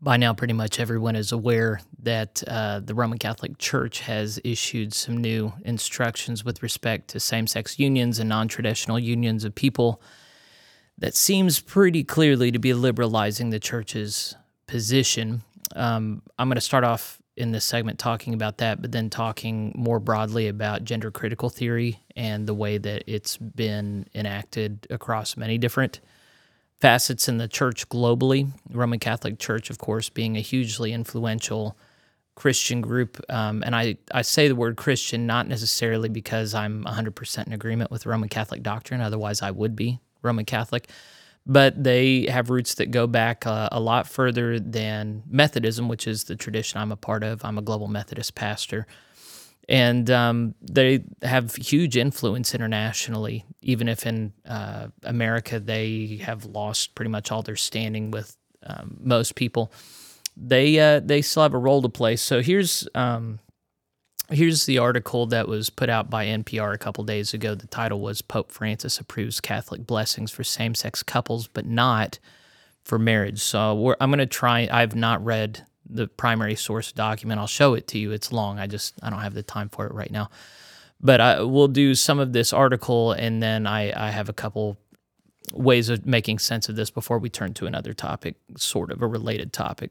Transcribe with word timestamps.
By 0.00 0.18
now, 0.18 0.34
pretty 0.34 0.52
much 0.52 0.78
everyone 0.78 1.16
is 1.16 1.32
aware 1.32 1.80
that 2.02 2.42
uh, 2.46 2.80
the 2.80 2.94
Roman 2.94 3.18
Catholic 3.18 3.56
Church 3.56 4.00
has 4.00 4.38
issued 4.44 4.92
some 4.92 5.16
new 5.16 5.54
instructions 5.64 6.44
with 6.44 6.62
respect 6.62 7.08
to 7.08 7.20
same 7.20 7.46
sex 7.46 7.78
unions 7.78 8.18
and 8.18 8.28
non 8.28 8.46
traditional 8.46 8.98
unions 8.98 9.44
of 9.44 9.54
people 9.54 10.02
that 10.98 11.14
seems 11.14 11.60
pretty 11.60 12.04
clearly 12.04 12.50
to 12.50 12.58
be 12.58 12.74
liberalizing 12.74 13.50
the 13.50 13.58
church's 13.58 14.34
position. 14.66 15.42
Um, 15.74 16.22
I'm 16.38 16.48
going 16.48 16.56
to 16.56 16.60
start 16.60 16.84
off 16.84 17.20
in 17.36 17.52
this 17.52 17.64
segment 17.64 17.98
talking 17.98 18.34
about 18.34 18.58
that, 18.58 18.80
but 18.80 18.92
then 18.92 19.10
talking 19.10 19.72
more 19.76 19.98
broadly 19.98 20.48
about 20.48 20.84
gender 20.84 21.10
critical 21.10 21.50
theory 21.50 22.02
and 22.14 22.46
the 22.46 22.54
way 22.54 22.78
that 22.78 23.04
it's 23.06 23.36
been 23.36 24.06
enacted 24.14 24.86
across 24.90 25.36
many 25.36 25.58
different 25.58 26.00
facets 26.80 27.28
in 27.28 27.38
the 27.38 27.48
church 27.48 27.88
globally. 27.88 28.50
Roman 28.70 28.98
Catholic 28.98 29.38
Church, 29.38 29.70
of 29.70 29.78
course, 29.78 30.08
being 30.08 30.36
a 30.36 30.40
hugely 30.40 30.92
influential 30.92 31.76
Christian 32.34 32.82
group. 32.82 33.18
Um, 33.30 33.62
and 33.64 33.74
I, 33.74 33.96
I 34.12 34.22
say 34.22 34.48
the 34.48 34.54
word 34.54 34.76
Christian 34.76 35.26
not 35.26 35.48
necessarily 35.48 36.08
because 36.08 36.54
I'm 36.54 36.84
100% 36.84 37.46
in 37.46 37.52
agreement 37.52 37.90
with 37.90 38.04
Roman 38.04 38.28
Catholic 38.28 38.62
doctrine, 38.62 39.00
otherwise, 39.00 39.40
I 39.42 39.50
would 39.50 39.74
be 39.74 40.00
Roman 40.22 40.44
Catholic. 40.44 40.90
But 41.46 41.82
they 41.82 42.26
have 42.28 42.50
roots 42.50 42.74
that 42.74 42.90
go 42.90 43.06
back 43.06 43.46
uh, 43.46 43.68
a 43.70 43.80
lot 43.80 44.08
further 44.08 44.58
than 44.58 45.22
Methodism, 45.28 45.88
which 45.88 46.06
is 46.06 46.24
the 46.24 46.34
tradition 46.34 46.80
I'm 46.80 46.90
a 46.92 46.96
part 46.96 47.22
of. 47.22 47.44
I'm 47.44 47.56
a 47.56 47.62
global 47.62 47.86
Methodist 47.86 48.34
pastor 48.34 48.86
and 49.68 50.10
um, 50.10 50.54
they 50.60 51.02
have 51.22 51.56
huge 51.56 51.96
influence 51.96 52.54
internationally. 52.54 53.44
Even 53.62 53.88
if 53.88 54.06
in 54.06 54.32
uh, 54.48 54.88
America 55.02 55.58
they 55.58 56.20
have 56.22 56.44
lost 56.44 56.94
pretty 56.94 57.10
much 57.10 57.32
all 57.32 57.42
their 57.42 57.56
standing 57.56 58.10
with 58.10 58.36
um, 58.64 58.98
most 59.00 59.34
people, 59.34 59.72
they 60.36 60.78
uh, 60.78 61.00
they 61.00 61.22
still 61.22 61.42
have 61.42 61.54
a 61.54 61.58
role 61.58 61.82
to 61.82 61.88
play. 61.88 62.14
So 62.16 62.42
here's 62.42 62.86
um, 62.94 63.40
here's 64.30 64.66
the 64.66 64.78
article 64.78 65.26
that 65.26 65.48
was 65.48 65.68
put 65.68 65.88
out 65.88 66.10
by 66.10 66.26
NPR 66.26 66.72
a 66.72 66.78
couple 66.78 67.02
days 67.02 67.34
ago. 67.34 67.56
The 67.56 67.66
title 67.66 68.00
was 68.00 68.22
"Pope 68.22 68.52
Francis 68.52 69.00
approves 69.00 69.40
Catholic 69.40 69.84
blessings 69.84 70.30
for 70.30 70.44
same-sex 70.44 71.02
couples, 71.02 71.48
but 71.48 71.66
not 71.66 72.20
for 72.84 73.00
marriage." 73.00 73.40
So 73.40 73.96
I'm 74.00 74.10
going 74.10 74.18
to 74.18 74.26
try. 74.26 74.68
I've 74.70 74.94
not 74.94 75.24
read 75.24 75.66
the 75.88 76.06
primary 76.06 76.54
source 76.54 76.92
document. 76.92 77.40
I'll 77.40 77.46
show 77.46 77.74
it 77.74 77.86
to 77.88 77.98
you. 77.98 78.12
It's 78.12 78.32
long. 78.32 78.58
I 78.58 78.66
just 78.66 78.94
I 79.02 79.10
don't 79.10 79.20
have 79.20 79.34
the 79.34 79.42
time 79.42 79.68
for 79.68 79.86
it 79.86 79.94
right 79.94 80.10
now. 80.10 80.30
But 81.00 81.20
I 81.20 81.40
will 81.42 81.68
do 81.68 81.94
some 81.94 82.18
of 82.18 82.32
this 82.32 82.52
article, 82.52 83.12
and 83.12 83.42
then 83.42 83.66
I, 83.66 84.08
I 84.08 84.10
have 84.10 84.28
a 84.28 84.32
couple 84.32 84.78
ways 85.52 85.88
of 85.88 86.06
making 86.06 86.38
sense 86.38 86.68
of 86.68 86.76
this 86.76 86.90
before 86.90 87.18
we 87.18 87.28
turn 87.28 87.54
to 87.54 87.66
another 87.66 87.92
topic, 87.92 88.36
sort 88.56 88.90
of 88.90 89.02
a 89.02 89.06
related 89.06 89.52
topic. 89.52 89.90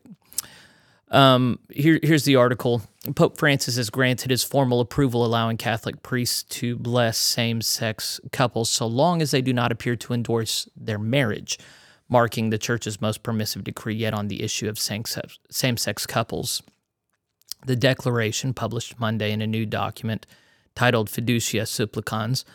Um, 1.11 1.59
here, 1.69 1.99
here's 2.01 2.25
the 2.25 2.35
article. 2.35 2.81
Pope 3.15 3.37
Francis 3.37 3.77
has 3.77 3.89
granted 3.89 4.31
his 4.31 4.43
formal 4.43 4.81
approval, 4.81 5.23
allowing 5.23 5.57
Catholic 5.57 6.01
priests 6.01 6.43
to 6.43 6.75
bless 6.75 7.17
same 7.17 7.61
sex 7.61 8.19
couples 8.31 8.69
so 8.69 8.87
long 8.87 9.21
as 9.21 9.31
they 9.31 9.41
do 9.41 9.53
not 9.53 9.71
appear 9.71 9.95
to 9.95 10.13
endorse 10.13 10.67
their 10.75 10.97
marriage 10.97 11.59
marking 12.07 12.49
the 12.49 12.57
church's 12.57 13.01
most 13.01 13.23
permissive 13.23 13.63
decree 13.63 13.95
yet 13.95 14.13
on 14.13 14.27
the 14.27 14.43
issue 14.43 14.69
of 14.69 14.79
same 14.79 15.77
sex 15.77 16.05
couples. 16.05 16.61
The 17.65 17.75
declaration, 17.75 18.53
published 18.53 18.99
Monday 18.99 19.31
in 19.31 19.41
a 19.41 19.47
new 19.47 19.65
document 19.65 20.27
titled 20.75 21.09
Fiducia 21.09 21.67
Supplicans 21.67 22.45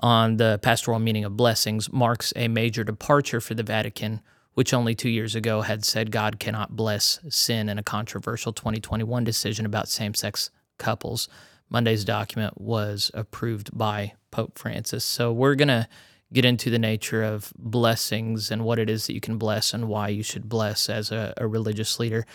on 0.00 0.36
the 0.36 0.58
pastoral 0.62 0.98
meaning 0.98 1.24
of 1.24 1.36
blessings, 1.36 1.92
marks 1.92 2.32
a 2.36 2.48
major 2.48 2.84
departure 2.84 3.40
for 3.40 3.54
the 3.54 3.62
Vatican, 3.62 4.20
which 4.54 4.74
only 4.74 4.94
two 4.94 5.08
years 5.08 5.34
ago 5.34 5.62
had 5.62 5.84
said 5.84 6.10
God 6.10 6.38
cannot 6.38 6.76
bless 6.76 7.18
sin 7.28 7.68
in 7.68 7.78
a 7.78 7.82
controversial 7.82 8.52
2021 8.52 9.24
decision 9.24 9.64
about 9.64 9.88
same 9.88 10.14
sex 10.14 10.50
couples. 10.78 11.28
Monday's 11.70 12.04
document 12.04 12.60
was 12.60 13.10
approved 13.14 13.76
by 13.76 14.12
Pope 14.30 14.58
Francis. 14.58 15.04
So 15.04 15.32
we're 15.32 15.54
going 15.54 15.68
to 15.68 15.88
get 16.32 16.44
into 16.44 16.70
the 16.70 16.78
nature 16.78 17.22
of 17.22 17.52
blessings 17.58 18.50
and 18.50 18.64
what 18.64 18.78
it 18.78 18.90
is 18.90 19.06
that 19.06 19.14
you 19.14 19.20
can 19.20 19.38
bless 19.38 19.72
and 19.72 19.88
why 19.88 20.08
you 20.08 20.22
should 20.22 20.48
bless 20.48 20.90
as 20.90 21.10
a, 21.10 21.32
a 21.36 21.46
religious 21.46 21.98
leader. 21.98 22.26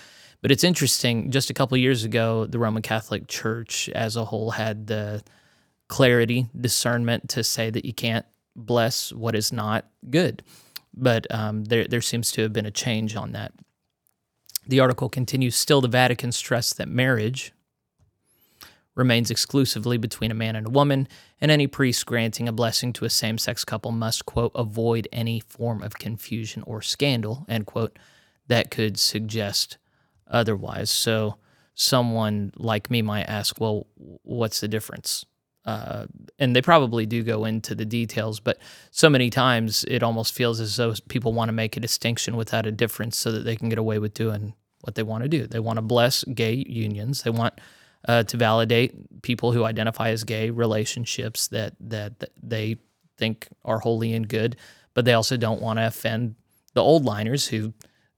But 0.41 0.51
it's 0.51 0.63
interesting, 0.63 1.31
just 1.31 1.49
a 1.49 1.53
couple 1.53 1.77
years 1.77 2.03
ago, 2.03 2.45
the 2.45 2.59
Roman 2.59 2.81
Catholic 2.81 3.27
Church 3.27 3.87
as 3.89 4.15
a 4.15 4.25
whole 4.25 4.51
had 4.51 4.87
the 4.87 5.23
clarity, 5.87 6.47
discernment 6.59 7.29
to 7.29 7.43
say 7.43 7.69
that 7.69 7.85
you 7.85 7.93
can't 7.93 8.25
bless 8.55 9.13
what 9.13 9.35
is 9.35 9.53
not 9.53 9.85
good. 10.09 10.43
But 10.93 11.27
um, 11.33 11.65
there, 11.65 11.85
there 11.87 12.01
seems 12.01 12.31
to 12.33 12.41
have 12.41 12.53
been 12.53 12.65
a 12.65 12.71
change 12.71 13.15
on 13.15 13.31
that. 13.31 13.53
The 14.67 14.79
article 14.79 15.09
continues 15.09 15.55
Still, 15.55 15.81
the 15.81 15.87
Vatican 15.87 16.31
stressed 16.31 16.77
that 16.77 16.87
marriage, 16.87 17.53
remains 18.95 19.31
exclusively 19.31 19.97
between 19.97 20.31
a 20.31 20.35
man 20.35 20.55
and 20.55 20.67
a 20.67 20.69
woman, 20.69 21.07
and 21.41 21.49
any 21.49 21.67
priest 21.67 22.05
granting 22.05 22.47
a 22.47 22.51
blessing 22.51 22.93
to 22.93 23.05
a 23.05 23.09
same 23.09 23.37
sex 23.37 23.65
couple 23.65 23.91
must, 23.91 24.25
quote, 24.25 24.51
avoid 24.55 25.07
any 25.11 25.39
form 25.39 25.81
of 25.81 25.95
confusion 25.95 26.63
or 26.65 26.81
scandal, 26.81 27.45
end 27.49 27.65
quote, 27.65 27.97
that 28.47 28.69
could 28.71 28.99
suggest 28.99 29.77
otherwise. 30.29 30.91
So 30.91 31.37
someone 31.75 32.51
like 32.55 32.91
me 32.91 33.01
might 33.01 33.23
ask, 33.23 33.59
well, 33.59 33.87
what's 33.95 34.59
the 34.59 34.67
difference? 34.67 35.25
Uh, 35.65 36.05
and 36.39 36.55
they 36.55 36.61
probably 36.61 37.05
do 37.05 37.23
go 37.23 37.45
into 37.45 37.73
the 37.73 37.85
details, 37.85 38.39
but 38.39 38.57
so 38.91 39.09
many 39.09 39.29
times 39.29 39.85
it 39.87 40.03
almost 40.03 40.33
feels 40.33 40.59
as 40.59 40.75
though 40.75 40.93
people 41.07 41.31
want 41.31 41.47
to 41.47 41.53
make 41.53 41.77
a 41.77 41.79
distinction 41.79 42.35
without 42.35 42.65
a 42.65 42.71
difference 42.71 43.17
so 43.17 43.31
that 43.31 43.45
they 43.45 43.55
can 43.55 43.69
get 43.69 43.77
away 43.77 43.97
with 43.97 44.13
doing 44.13 44.53
what 44.81 44.95
they 44.95 45.03
want 45.03 45.23
to 45.23 45.29
do. 45.29 45.47
They 45.47 45.59
want 45.59 45.77
to 45.77 45.81
bless 45.81 46.25
gay 46.25 46.65
unions. 46.67 47.23
They 47.23 47.29
want 47.29 47.53
uh, 48.07 48.23
to 48.23 48.37
validate 48.37 49.21
people 49.21 49.51
who 49.51 49.63
identify 49.63 50.09
as 50.09 50.23
gay 50.23 50.49
relationships 50.49 51.47
that, 51.47 51.73
that 51.79 52.19
that 52.19 52.31
they 52.41 52.77
think 53.17 53.47
are 53.63 53.79
holy 53.79 54.13
and 54.13 54.27
good, 54.27 54.55
but 54.93 55.05
they 55.05 55.13
also 55.13 55.37
don't 55.37 55.61
want 55.61 55.79
to 55.79 55.87
offend 55.87 56.35
the 56.73 56.81
old 56.81 57.05
liners 57.05 57.47
who 57.47 57.73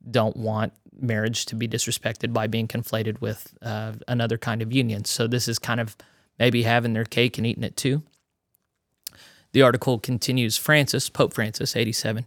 don't 0.09 0.37
want 0.37 0.73
marriage 0.99 1.45
to 1.45 1.55
be 1.55 1.67
disrespected 1.67 2.33
by 2.33 2.47
being 2.47 2.67
conflated 2.67 3.19
with 3.21 3.55
uh, 3.61 3.93
another 4.07 4.37
kind 4.37 4.61
of 4.61 4.71
union. 4.71 5.05
So 5.05 5.27
this 5.27 5.47
is 5.47 5.59
kind 5.59 5.79
of 5.79 5.95
maybe 6.39 6.63
having 6.63 6.93
their 6.93 7.05
cake 7.05 7.37
and 7.37 7.45
eating 7.45 7.63
it 7.63 7.75
too. 7.75 8.03
The 9.51 9.61
article 9.61 9.99
continues 9.99 10.57
Francis, 10.57 11.09
Pope 11.09 11.33
Francis, 11.33 11.75
87, 11.75 12.25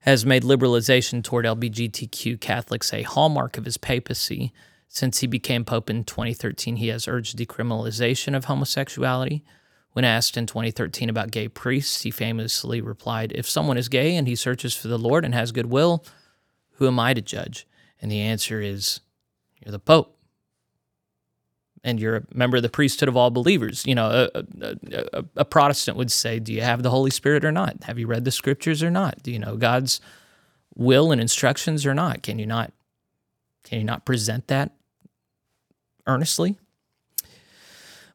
has 0.00 0.26
made 0.26 0.42
liberalization 0.42 1.22
toward 1.22 1.44
LGBTQ 1.44 2.40
Catholics 2.40 2.92
a 2.92 3.02
hallmark 3.02 3.56
of 3.56 3.64
his 3.64 3.76
papacy 3.76 4.52
since 4.88 5.20
he 5.20 5.26
became 5.26 5.64
Pope 5.64 5.90
in 5.90 6.04
2013, 6.04 6.76
he 6.76 6.88
has 6.88 7.08
urged 7.08 7.36
decriminalization 7.36 8.36
of 8.36 8.46
homosexuality. 8.46 9.44
When 9.92 10.04
asked 10.04 10.36
in 10.36 10.46
2013 10.46 11.08
about 11.08 11.30
gay 11.30 11.48
priests, 11.48 12.02
he 12.02 12.10
famously 12.10 12.80
replied, 12.80 13.32
If 13.34 13.48
someone 13.48 13.78
is 13.78 13.88
gay 13.88 14.14
and 14.14 14.28
he 14.28 14.36
searches 14.36 14.74
for 14.74 14.88
the 14.88 14.98
Lord 14.98 15.24
and 15.24 15.34
has 15.34 15.52
goodwill, 15.52 16.04
who 16.72 16.86
am 16.86 16.98
I 16.98 17.14
to 17.14 17.22
judge? 17.22 17.66
And 18.00 18.10
the 18.10 18.20
answer 18.20 18.60
is, 18.60 19.00
You're 19.64 19.72
the 19.72 19.78
Pope. 19.78 20.12
And 21.82 22.00
you're 22.00 22.16
a 22.16 22.22
member 22.34 22.56
of 22.56 22.62
the 22.62 22.68
priesthood 22.68 23.08
of 23.08 23.16
all 23.16 23.30
believers. 23.30 23.84
You 23.86 23.94
know, 23.94 24.28
a, 24.34 24.44
a, 24.60 25.24
a, 25.36 25.44
Protestant 25.44 25.96
would 25.96 26.10
say, 26.10 26.40
Do 26.40 26.52
you 26.52 26.60
have 26.60 26.82
the 26.82 26.90
Holy 26.90 27.10
Spirit 27.10 27.44
or 27.44 27.52
not? 27.52 27.84
Have 27.84 27.98
you 27.98 28.06
read 28.06 28.24
the 28.24 28.30
scriptures 28.30 28.82
or 28.82 28.90
not? 28.90 29.22
Do 29.22 29.30
you 29.30 29.38
know 29.38 29.56
God's 29.56 30.00
will 30.74 31.12
and 31.12 31.20
instructions 31.20 31.86
or 31.86 31.94
not? 31.94 32.22
Can 32.22 32.38
you 32.38 32.46
not 32.46 32.72
can 33.66 33.78
you 33.78 33.84
not 33.84 34.06
present 34.06 34.46
that 34.46 34.72
earnestly? 36.06 36.56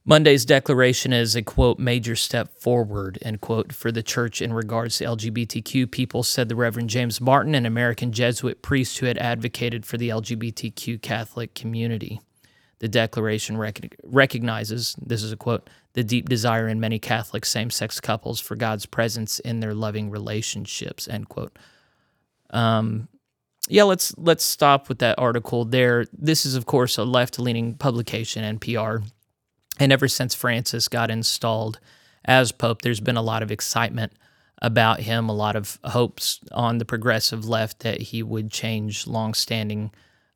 Monday's 0.04 0.46
declaration 0.46 1.14
is 1.14 1.36
a 1.36 1.44
quote 1.44 1.78
major 1.78 2.16
step 2.16 2.58
forward 2.60 3.20
end 3.22 3.42
quote 3.42 3.72
for 3.72 3.92
the 3.92 4.02
church 4.02 4.42
in 4.42 4.52
regards 4.52 4.98
to 4.98 5.06
LGBTQ 5.06 5.92
people, 5.92 6.24
said 6.24 6.50
the 6.50 6.56
Reverend 6.56 6.90
James 6.90 7.22
Martin, 7.22 7.54
an 7.54 7.68
American 7.68 8.12
Jesuit 8.12 8.64
priest 8.64 8.98
who 8.98 9.06
had 9.06 9.20
advocated 9.20 9.86
for 9.86 9.98
the 9.98 10.10
LGBTQ 10.10 11.02
Catholic 11.02 11.54
community. 11.54 12.20
The 12.80 12.88
declaration 12.88 13.58
rec- 13.58 13.96
recognizes, 14.04 14.96
this 15.00 15.22
is 15.22 15.32
a 15.32 15.38
quote, 15.38 15.70
the 15.94 16.04
deep 16.04 16.30
desire 16.30 16.68
in 16.68 16.80
many 16.80 16.98
Catholic 16.98 17.46
same 17.46 17.70
sex 17.70 18.00
couples 18.00 18.40
for 18.40 18.56
God's 18.56 18.88
presence 18.88 19.38
in 19.40 19.60
their 19.60 19.76
loving 19.76 20.10
relationships, 20.10 21.08
end 21.08 21.30
quote. 21.30 21.60
Um, 22.50 23.08
yeah, 23.72 23.84
let's 23.84 24.14
let's 24.18 24.44
stop 24.44 24.90
with 24.90 25.00
that 25.00 25.18
article 25.18 25.64
there. 25.64 26.06
This 26.12 26.46
is 26.46 26.56
of 26.56 26.66
course 26.66 26.98
a 26.98 27.06
left-leaning 27.06 27.76
publication, 27.76 28.60
NPR, 28.60 29.04
and 29.80 29.94
ever 29.94 30.10
since 30.10 30.36
Francis 30.36 30.90
got 30.90 31.10
installed 31.10 31.80
as 32.26 32.52
pope, 32.52 32.82
there's 32.82 33.00
been 33.00 33.16
a 33.16 33.22
lot 33.22 33.42
of 33.42 33.50
excitement 33.50 34.12
about 34.62 35.00
him, 35.00 35.30
a 35.30 35.34
lot 35.34 35.56
of 35.56 35.80
hopes 35.86 36.42
on 36.52 36.80
the 36.80 36.86
progressive 36.86 37.48
left 37.48 37.80
that 37.80 38.02
he 38.02 38.22
would 38.22 38.52
change 38.52 39.08
longstanding 39.08 39.92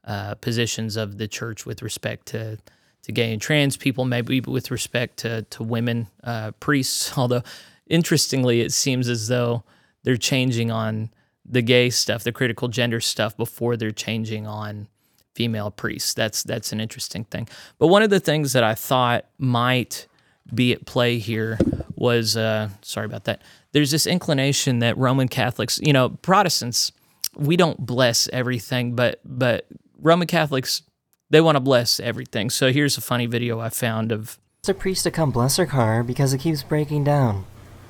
uh, 0.05 0.35
positions 0.35 0.95
of 0.95 1.17
the 1.17 1.27
church 1.27 1.65
with 1.65 1.81
respect 1.81 2.27
to 2.27 2.57
to 3.03 3.11
gay 3.11 3.33
and 3.33 3.41
trans 3.41 3.75
people, 3.75 4.05
maybe 4.05 4.39
with 4.39 4.71
respect 4.71 5.17
to 5.17 5.41
to 5.41 5.61
women 5.61 6.07
uh, 6.23 6.51
priests. 6.61 7.11
Although 7.17 7.43
interestingly, 7.85 8.61
it 8.61 8.71
seems 8.71 9.09
as 9.09 9.27
though 9.27 9.65
they're 10.03 10.15
changing 10.15 10.71
on 10.71 11.09
the 11.47 11.61
gay 11.61 11.89
stuff, 11.89 12.23
the 12.23 12.31
critical 12.31 12.67
gender 12.67 12.99
stuff 12.99 13.37
before 13.37 13.77
they're 13.77 13.91
changing 13.91 14.47
on 14.47 14.87
female 15.33 15.69
priests. 15.69 16.13
That's 16.13 16.43
that's 16.43 16.71
an 16.71 16.79
interesting 16.79 17.25
thing. 17.25 17.47
But 17.77 17.87
one 17.87 18.01
of 18.01 18.09
the 18.09 18.19
things 18.19 18.53
that 18.53 18.63
I 18.63 18.73
thought 18.73 19.25
might 19.37 20.07
be 20.53 20.73
at 20.73 20.85
play 20.85 21.17
here 21.17 21.57
was 21.95 22.37
uh, 22.37 22.69
sorry 22.81 23.05
about 23.05 23.25
that. 23.25 23.41
There's 23.71 23.91
this 23.91 24.07
inclination 24.07 24.79
that 24.79 24.97
Roman 24.97 25.27
Catholics, 25.27 25.79
you 25.81 25.93
know, 25.93 26.09
Protestants, 26.09 26.91
we 27.35 27.57
don't 27.57 27.85
bless 27.85 28.27
everything, 28.29 28.95
but 28.95 29.19
but 29.25 29.65
Roman 29.99 30.27
Catholics, 30.27 30.81
they 31.29 31.41
want 31.41 31.55
to 31.57 31.59
bless 31.59 31.99
everything. 31.99 32.49
So 32.49 32.71
here's 32.71 32.97
a 32.97 33.01
funny 33.01 33.25
video 33.25 33.59
I 33.59 33.69
found 33.69 34.11
of 34.11 34.39
a 34.67 34.73
priest 34.73 35.03
to 35.03 35.11
come 35.11 35.29
bless 35.29 35.57
her 35.57 35.65
car 35.67 36.03
because 36.03 36.33
it 36.33 36.39
keeps 36.39 36.63
breaking 36.63 37.03
down. 37.03 37.45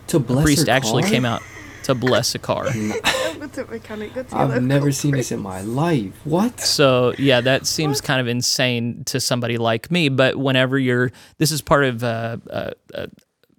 To 0.08 0.20
bless 0.20 0.42
a 0.42 0.44
priest 0.44 0.68
her 0.68 0.74
actually 0.74 1.04
car? 1.04 1.12
came 1.12 1.26
out 1.26 1.42
to 1.84 1.96
bless 1.96 2.36
a 2.36 2.40
car. 2.40 2.68
I've 4.34 4.64
never 4.64 4.92
seen 4.92 5.12
this 5.12 5.32
in 5.32 5.40
my 5.40 5.62
life. 5.62 6.14
What? 6.26 6.60
So 6.60 7.14
yeah, 7.18 7.42
that 7.42 7.66
seems 7.66 8.02
kind 8.02 8.22
of 8.22 8.28
insane 8.28 9.04
to 9.06 9.20
somebody 9.20 9.58
like 9.58 9.92
me. 9.92 10.10
But 10.10 10.38
whenever 10.38 10.78
you're, 10.78 11.12
this 11.38 11.52
is 11.52 11.62
part 11.62 11.86
of 11.86 12.04
uh, 12.04 12.38
uh, 12.50 12.72
uh, 12.94 13.08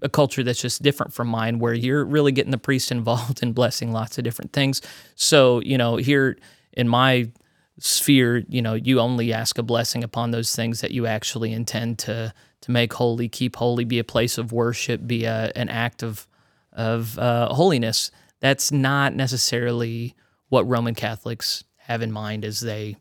a 0.02 0.08
culture 0.08 0.42
that's 0.42 0.60
just 0.60 0.82
different 0.82 1.12
from 1.12 1.28
mine, 1.28 1.58
where 1.58 1.74
you're 1.74 2.04
really 2.04 2.32
getting 2.32 2.50
the 2.50 2.58
priest 2.58 2.90
involved 2.90 3.42
in 3.42 3.52
blessing 3.52 3.92
lots 3.92 4.18
of 4.18 4.24
different 4.24 4.52
things. 4.52 4.82
So 5.14 5.60
you 5.60 5.78
know, 5.78 5.96
here 5.96 6.36
in 6.72 6.88
my 6.88 7.30
sphere, 7.78 8.44
you 8.48 8.62
know, 8.62 8.74
you 8.74 9.00
only 9.00 9.32
ask 9.32 9.58
a 9.58 9.62
blessing 9.62 10.02
upon 10.02 10.30
those 10.30 10.54
things 10.54 10.80
that 10.80 10.90
you 10.92 11.06
actually 11.06 11.52
intend 11.52 11.98
to 12.00 12.32
to 12.62 12.70
make 12.70 12.92
holy, 12.94 13.28
keep 13.28 13.56
holy, 13.56 13.84
be 13.84 13.98
a 13.98 14.04
place 14.04 14.38
of 14.38 14.50
worship, 14.50 15.06
be 15.06 15.24
a, 15.24 15.52
an 15.54 15.68
act 15.68 16.02
of 16.02 16.26
of 16.72 17.18
uh, 17.18 17.52
holiness. 17.54 18.10
That's 18.40 18.70
not 18.70 19.14
necessarily 19.14 20.14
what 20.48 20.68
Roman 20.68 20.94
Catholics 20.94 21.64
have 21.78 22.02
in 22.02 22.12
mind 22.12 22.44
as 22.44 22.60
they 22.60 22.96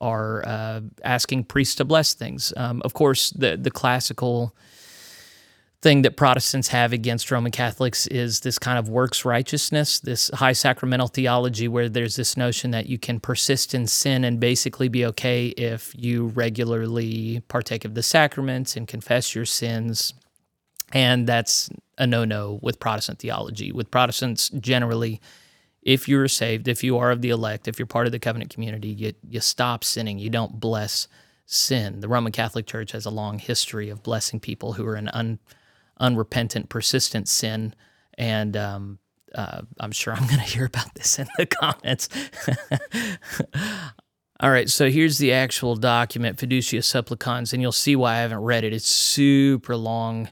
are 0.00 0.46
uh, 0.46 0.80
asking 1.04 1.44
priests 1.44 1.74
to 1.76 1.84
bless 1.84 2.14
things. 2.14 2.52
Um, 2.56 2.80
of 2.84 2.94
course, 2.94 3.30
the 3.30 3.56
the 3.56 3.70
classical 3.70 4.54
thing 5.82 6.02
that 6.02 6.16
Protestants 6.16 6.68
have 6.68 6.92
against 6.92 7.30
Roman 7.30 7.52
Catholics 7.52 8.06
is 8.08 8.40
this 8.40 8.58
kind 8.58 8.78
of 8.78 8.90
works 8.90 9.24
righteousness, 9.24 9.98
this 10.00 10.30
high 10.34 10.52
sacramental 10.52 11.06
theology, 11.06 11.68
where 11.68 11.88
there's 11.88 12.16
this 12.16 12.36
notion 12.36 12.70
that 12.72 12.86
you 12.86 12.98
can 12.98 13.18
persist 13.18 13.74
in 13.74 13.86
sin 13.86 14.24
and 14.24 14.38
basically 14.38 14.88
be 14.88 15.06
okay 15.06 15.48
if 15.48 15.94
you 15.96 16.26
regularly 16.28 17.42
partake 17.48 17.86
of 17.86 17.94
the 17.94 18.02
sacraments 18.02 18.76
and 18.76 18.88
confess 18.88 19.34
your 19.34 19.46
sins. 19.46 20.12
And 20.92 21.26
that's 21.26 21.70
a 21.98 22.06
no 22.06 22.24
no 22.24 22.58
with 22.62 22.80
Protestant 22.80 23.18
theology. 23.18 23.72
With 23.72 23.90
Protestants, 23.90 24.48
generally, 24.50 25.20
if 25.82 26.08
you're 26.08 26.28
saved, 26.28 26.68
if 26.68 26.84
you 26.84 26.98
are 26.98 27.10
of 27.10 27.22
the 27.22 27.30
elect, 27.30 27.68
if 27.68 27.78
you're 27.78 27.86
part 27.86 28.06
of 28.06 28.12
the 28.12 28.18
covenant 28.18 28.52
community, 28.52 28.88
you, 28.88 29.12
you 29.28 29.40
stop 29.40 29.84
sinning. 29.84 30.18
You 30.18 30.30
don't 30.30 30.60
bless 30.60 31.08
sin. 31.46 32.00
The 32.00 32.08
Roman 32.08 32.32
Catholic 32.32 32.66
Church 32.66 32.92
has 32.92 33.06
a 33.06 33.10
long 33.10 33.38
history 33.38 33.88
of 33.88 34.02
blessing 34.02 34.40
people 34.40 34.74
who 34.74 34.86
are 34.86 34.96
in 34.96 35.08
un, 35.08 35.38
unrepentant, 35.98 36.68
persistent 36.68 37.28
sin. 37.28 37.74
And 38.18 38.56
um, 38.56 38.98
uh, 39.34 39.62
I'm 39.78 39.92
sure 39.92 40.12
I'm 40.12 40.26
going 40.26 40.38
to 40.38 40.42
hear 40.42 40.64
about 40.64 40.94
this 40.94 41.18
in 41.18 41.28
the 41.38 41.46
comments. 41.46 42.08
All 44.40 44.50
right, 44.50 44.70
so 44.70 44.88
here's 44.88 45.18
the 45.18 45.32
actual 45.32 45.76
document, 45.76 46.38
Fiducia 46.38 46.82
Supplicans, 46.82 47.52
and 47.52 47.60
you'll 47.60 47.72
see 47.72 47.94
why 47.94 48.14
I 48.14 48.18
haven't 48.20 48.38
read 48.38 48.64
it. 48.64 48.72
It's 48.72 48.86
super 48.86 49.76
long, 49.76 50.30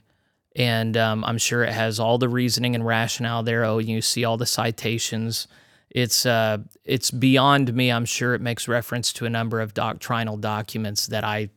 and 0.59 0.97
um, 0.97 1.23
I'm 1.23 1.37
sure 1.37 1.63
it 1.63 1.71
has 1.71 2.01
all 2.01 2.17
the 2.17 2.27
reasoning 2.27 2.75
and 2.75 2.85
rationale 2.85 3.43
there. 3.43 3.63
Oh, 3.63 3.77
you 3.77 4.01
see 4.01 4.25
all 4.25 4.35
the 4.35 4.45
citations. 4.45 5.47
It's 5.89 6.25
uh, 6.25 6.59
it's 6.83 7.09
beyond 7.09 7.73
me. 7.73 7.91
I'm 7.91 8.05
sure 8.05 8.35
it 8.35 8.41
makes 8.41 8.67
reference 8.67 9.13
to 9.13 9.25
a 9.25 9.29
number 9.29 9.61
of 9.61 9.73
doctrinal 9.73 10.35
documents 10.35 11.07
that 11.07 11.23
I 11.23 11.49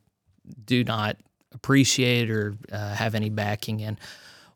do 0.65 0.85
not 0.85 1.17
appreciate 1.53 2.31
or 2.31 2.55
uh, 2.71 2.95
have 2.95 3.17
any 3.17 3.29
backing 3.29 3.81
in. 3.81 3.99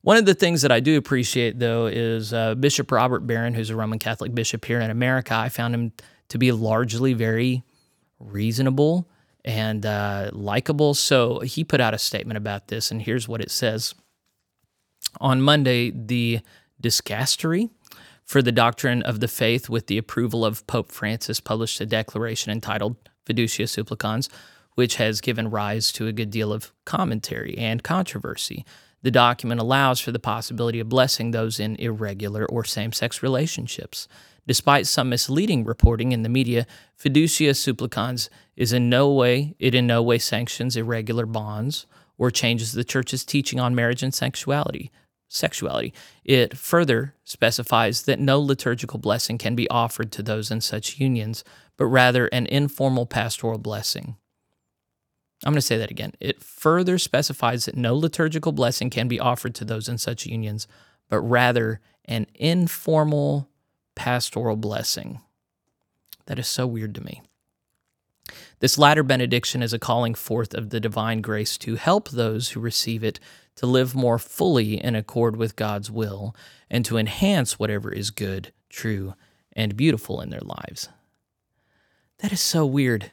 One 0.03 0.17
of 0.17 0.25
the 0.25 0.35
things 0.35 0.63
that 0.63 0.71
I 0.71 0.79
do 0.79 0.97
appreciate, 0.97 1.59
though, 1.59 1.87
is 1.87 2.33
uh, 2.33 2.55
Bishop 2.55 2.93
Robert 2.93 3.27
Barron, 3.27 3.53
who's 3.53 3.71
a 3.71 3.77
Roman 3.77 3.99
Catholic 3.99 4.33
bishop 4.33 4.65
here 4.65 4.79
in 4.79 4.91
America. 4.91 5.35
I 5.35 5.49
found 5.49 5.75
him 5.75 5.93
to 6.29 6.39
be 6.39 6.53
largely 6.53 7.13
very 7.13 7.65
reasonable 8.21 9.09
and 9.45 9.85
uh, 9.85 10.31
likable. 10.33 10.95
So 10.95 11.41
he 11.41 11.65
put 11.65 11.81
out 11.81 11.93
a 11.93 11.99
statement 11.99 12.37
about 12.37 12.69
this, 12.69 12.93
and 12.93 13.03
here's 13.03 13.27
what 13.27 13.41
it 13.41 13.51
says. 13.51 13.95
On 15.21 15.41
Monday, 15.41 15.91
the 15.91 16.41
Dicastery 16.83 17.71
for 18.25 18.43
the 18.43 18.53
Doctrine 18.53 19.03
of 19.03 19.21
the 19.21 19.29
Faith, 19.29 19.69
with 19.69 19.87
the 19.87 19.99
approval 19.99 20.45
of 20.45 20.67
Pope 20.67 20.91
Francis, 20.93 21.41
published 21.41 21.81
a 21.81 21.87
declaration 21.87 22.53
entitled 22.53 22.97
Fiducia 23.25 23.69
Supplicans, 23.69 24.29
which 24.75 24.97
has 24.97 25.21
given 25.21 25.51
rise 25.51 25.91
to 25.93 26.07
a 26.07 26.13
good 26.13 26.31
deal 26.31 26.53
of 26.53 26.73
commentary 26.85 27.57
and 27.57 27.83
controversy. 27.83 28.65
The 29.03 29.11
document 29.11 29.61
allows 29.61 30.01
for 30.01 30.13
the 30.13 30.19
possibility 30.19 30.81
of 30.81 30.89
blessing 30.89 31.31
those 31.31 31.61
in 31.61 31.77
irregular 31.77 32.45
or 32.47 32.65
same 32.65 32.93
sex 32.93 33.23
relationships. 33.23 34.09
Despite 34.47 34.87
some 34.87 35.09
misleading 35.09 35.65
reporting 35.65 36.13
in 36.13 36.23
the 36.23 36.29
media, 36.29 36.67
Fiducia 36.99 37.57
Supplicans 37.57 38.29
is 38.57 38.73
in 38.73 38.89
no 38.89 39.11
way, 39.11 39.55
it 39.59 39.75
in 39.75 39.87
no 39.87 40.03
way 40.03 40.19
sanctions 40.19 40.77
irregular 40.77 41.27
bonds 41.27 41.87
or 42.19 42.31
changes 42.31 42.73
the 42.73 42.85
church's 42.85 43.25
teaching 43.25 43.61
on 43.61 43.75
marriage 43.75 44.03
and 44.03 44.15
sexuality. 44.15 44.91
Sexuality. 45.29 45.93
It 46.25 46.57
further 46.57 47.15
specifies 47.25 48.03
that 48.03 48.21
no 48.21 48.41
liturgical 48.41 48.99
blessing 48.99 49.39
can 49.39 49.55
be 49.55 49.69
offered 49.69 50.13
to 50.13 50.23
those 50.23 50.51
in 50.51 50.61
such 50.61 51.01
unions, 51.01 51.43
but 51.77 51.87
rather 51.87 52.29
an 52.29 52.47
informal 52.47 53.07
pastoral 53.07 53.59
blessing. 53.59 54.17
I'm 55.45 55.53
going 55.53 55.59
to 55.59 55.63
say 55.63 55.77
that 55.79 55.91
again. 55.91 56.13
It 56.21 56.43
further 56.43 56.97
specifies 56.97 57.67
that 57.67 57.77
no 57.77 57.95
liturgical 57.95 58.53
blessing 58.53 58.89
can 58.89 59.09
be 59.09 59.21
offered 59.21 59.55
to 59.57 59.65
those 59.65 59.89
in 59.89 59.99
such 59.99 60.27
unions, 60.27 60.67
but 61.09 61.21
rather 61.21 61.81
an 62.07 62.27
informal 62.35 63.51
pastoral 63.95 64.57
blessing. 64.57 65.21
That 66.27 66.39
is 66.39 66.49
so 66.49 66.67
weird 66.67 66.95
to 66.95 67.05
me. 67.05 67.23
This 68.61 68.79
latter 68.79 69.03
benediction 69.03 69.63
is 69.63 69.73
a 69.73 69.79
calling 69.79 70.15
forth 70.15 70.55
of 70.55 70.71
the 70.71 70.81
divine 70.81 71.21
grace 71.21 71.59
to 71.59 71.77
help 71.77 72.09
those 72.09 72.51
who 72.51 72.61
receive 72.61 73.05
it 73.05 73.21
to 73.57 73.67
live 73.67 73.95
more 73.95 74.19
fully 74.19 74.83
in 74.83 74.95
accord 74.95 75.37
with 75.37 75.57
God's 75.57 75.91
will 75.91 76.35
and 76.71 76.85
to 76.85 76.97
enhance 76.97 77.59
whatever 77.59 77.93
is 77.93 78.11
good, 78.11 78.53
true, 78.69 79.15
and 79.53 79.77
beautiful 79.77 80.21
in 80.21 80.31
their 80.31 80.41
lives. 80.41 80.89
That 82.19 82.33
is 82.33 82.41
so 82.41 82.65
weird 82.65 83.11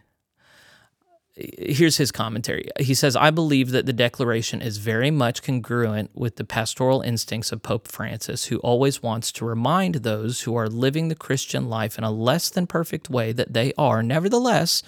here's 1.36 1.98
his 1.98 2.12
commentary. 2.12 2.68
He 2.80 2.94
says, 2.94 3.16
I 3.16 3.32
believe 3.32 3.72
that 3.72 3.86
the 3.86 3.94
declaration 3.94 4.62
is 4.62 4.78
very 4.78 5.10
much 5.10 5.42
congruent 5.42 6.12
with 6.14 6.36
the 6.36 6.44
pastoral 6.44 7.02
instincts 7.02 7.52
of 7.52 7.64
Pope 7.64 7.88
Francis, 7.88 8.46
who 8.46 8.58
always 8.60 9.02
wants 9.02 9.32
to 9.34 9.46
remind 9.46 9.96
those 9.96 10.42
who 10.42 10.56
are 10.56 10.70
living 10.70 11.08
the 11.08 11.16
Christian 11.16 11.70
life 11.70 11.98
in 11.98 12.04
a 12.04 12.12
less 12.12 12.50
than 12.50 12.68
perfect 12.68 13.10
way 13.10 13.32
that 13.32 13.54
they 13.54 13.74
are, 13.78 14.04
nevertheless, 14.04 14.84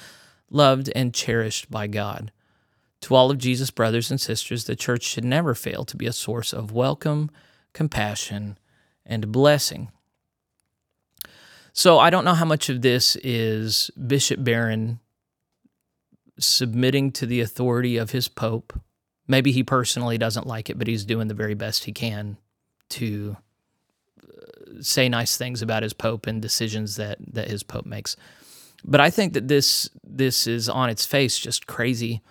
loved 0.52 0.92
and 0.96 1.14
cherished 1.14 1.72
by 1.72 1.88
God. 1.88 2.32
To 3.06 3.14
all 3.14 3.30
of 3.30 3.38
Jesus' 3.38 3.70
brothers 3.70 4.10
and 4.10 4.20
sisters, 4.20 4.64
the 4.64 4.76
church 4.76 5.04
should 5.04 5.24
never 5.24 5.54
fail 5.54 5.86
to 5.86 5.96
be 5.96 6.08
a 6.08 6.12
source 6.12 6.52
of 6.52 6.72
welcome, 6.72 7.30
compassion, 7.72 8.58
and 9.06 9.32
blessing. 9.32 9.92
So 11.72 12.00
I 12.00 12.10
don't 12.10 12.26
know 12.26 12.34
how 12.34 12.46
much 12.46 12.68
of 12.68 12.82
this 12.82 13.16
is 13.18 13.92
Bishop 14.08 14.44
Barron 14.44 15.02
submitting 16.40 17.12
to 17.12 17.28
the 17.28 17.42
authority 17.42 17.98
of 17.98 18.10
his 18.10 18.28
pope. 18.28 18.74
Maybe 19.28 19.52
he 19.52 19.62
personally 19.62 20.18
doesn't 20.18 20.48
like 20.48 20.72
it, 20.72 20.80
but 20.80 20.88
he's 20.88 21.06
doing 21.06 21.28
the 21.28 21.36
very 21.36 21.54
best 21.54 21.84
he 21.84 21.92
can 21.92 22.38
to 22.90 23.38
uh, 24.24 24.82
say 24.82 25.10
nice 25.10 25.38
things 25.38 25.62
about 25.62 25.84
his 25.84 25.94
pope 25.94 26.26
and 26.26 26.42
decisions 26.42 26.96
that 26.96 27.20
that 27.34 27.52
his 27.52 27.62
pope 27.62 27.86
makes. 27.86 28.16
But 28.84 29.00
I 29.00 29.12
think 29.12 29.34
that 29.34 29.48
this 29.48 29.92
this 30.04 30.48
is 30.48 30.68
on 30.68 30.90
its 30.90 31.06
face 31.06 31.38
just 31.38 31.68
crazy. 31.68 32.24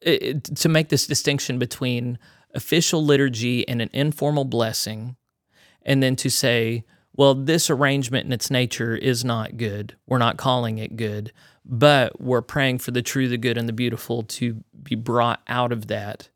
It, 0.00 0.44
to 0.44 0.68
make 0.68 0.90
this 0.90 1.06
distinction 1.06 1.58
between 1.58 2.18
official 2.54 3.04
liturgy 3.04 3.66
and 3.68 3.82
an 3.82 3.90
informal 3.92 4.44
blessing, 4.44 5.16
and 5.82 6.02
then 6.02 6.16
to 6.16 6.30
say, 6.30 6.84
well, 7.14 7.34
this 7.34 7.68
arrangement 7.68 8.24
in 8.24 8.32
its 8.32 8.48
nature 8.48 8.94
is 8.94 9.24
not 9.24 9.56
good. 9.56 9.96
We're 10.06 10.18
not 10.18 10.36
calling 10.36 10.78
it 10.78 10.96
good, 10.96 11.32
but 11.64 12.20
we're 12.20 12.42
praying 12.42 12.78
for 12.78 12.92
the 12.92 13.02
true, 13.02 13.26
the 13.26 13.36
good, 13.36 13.58
and 13.58 13.68
the 13.68 13.72
beautiful 13.72 14.22
to 14.22 14.62
be 14.82 14.94
brought 14.94 15.42
out 15.48 15.72
of 15.72 15.88
that. 15.88 16.28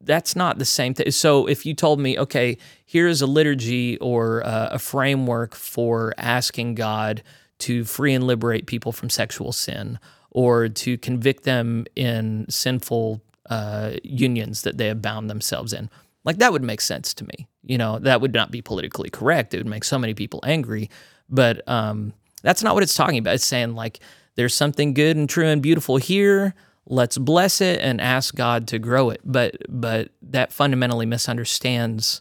That's 0.00 0.34
not 0.34 0.58
the 0.58 0.64
same 0.64 0.94
thing. 0.94 1.10
So 1.10 1.46
if 1.46 1.66
you 1.66 1.74
told 1.74 2.00
me, 2.00 2.18
okay, 2.18 2.56
here's 2.86 3.20
a 3.20 3.26
liturgy 3.26 3.98
or 3.98 4.42
uh, 4.46 4.70
a 4.72 4.78
framework 4.78 5.54
for 5.54 6.14
asking 6.16 6.76
God 6.76 7.22
to 7.58 7.84
free 7.84 8.14
and 8.14 8.26
liberate 8.26 8.66
people 8.66 8.92
from 8.92 9.10
sexual 9.10 9.52
sin 9.52 9.98
or 10.36 10.68
to 10.68 10.98
convict 10.98 11.44
them 11.44 11.86
in 11.96 12.44
sinful 12.50 13.22
uh, 13.48 13.92
unions 14.04 14.62
that 14.62 14.76
they 14.76 14.86
have 14.86 15.00
bound 15.00 15.30
themselves 15.30 15.72
in, 15.72 15.88
like 16.24 16.36
that 16.36 16.52
would 16.52 16.62
make 16.62 16.82
sense 16.82 17.14
to 17.14 17.24
me. 17.24 17.48
You 17.62 17.78
know, 17.78 17.98
that 18.00 18.20
would 18.20 18.34
not 18.34 18.50
be 18.50 18.60
politically 18.60 19.08
correct. 19.08 19.54
It 19.54 19.56
would 19.56 19.66
make 19.66 19.82
so 19.82 19.98
many 19.98 20.12
people 20.12 20.40
angry, 20.44 20.90
but 21.30 21.66
um, 21.66 22.12
that's 22.42 22.62
not 22.62 22.74
what 22.74 22.82
it's 22.82 22.94
talking 22.94 23.16
about. 23.16 23.36
It's 23.36 23.46
saying 23.46 23.74
like 23.74 24.00
there's 24.34 24.54
something 24.54 24.92
good 24.92 25.16
and 25.16 25.26
true 25.26 25.46
and 25.46 25.62
beautiful 25.62 25.96
here. 25.96 26.54
Let's 26.84 27.16
bless 27.16 27.62
it 27.62 27.80
and 27.80 27.98
ask 27.98 28.34
God 28.34 28.68
to 28.68 28.78
grow 28.78 29.08
it. 29.08 29.22
But 29.24 29.56
but 29.70 30.10
that 30.20 30.52
fundamentally 30.52 31.06
misunderstands 31.06 32.20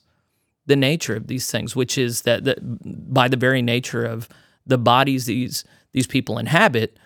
the 0.68 0.78
nature 0.78 1.18
of 1.18 1.28
these 1.28 1.52
things, 1.52 1.76
which 1.76 1.98
is 1.98 2.22
that, 2.22 2.46
that 2.46 2.60
by 3.14 3.28
the 3.28 3.38
very 3.38 3.62
nature 3.62 4.06
of 4.06 4.30
the 4.66 4.78
bodies 4.78 5.26
these 5.26 5.66
these 5.92 6.08
people 6.08 6.38
inhabit, 6.38 6.98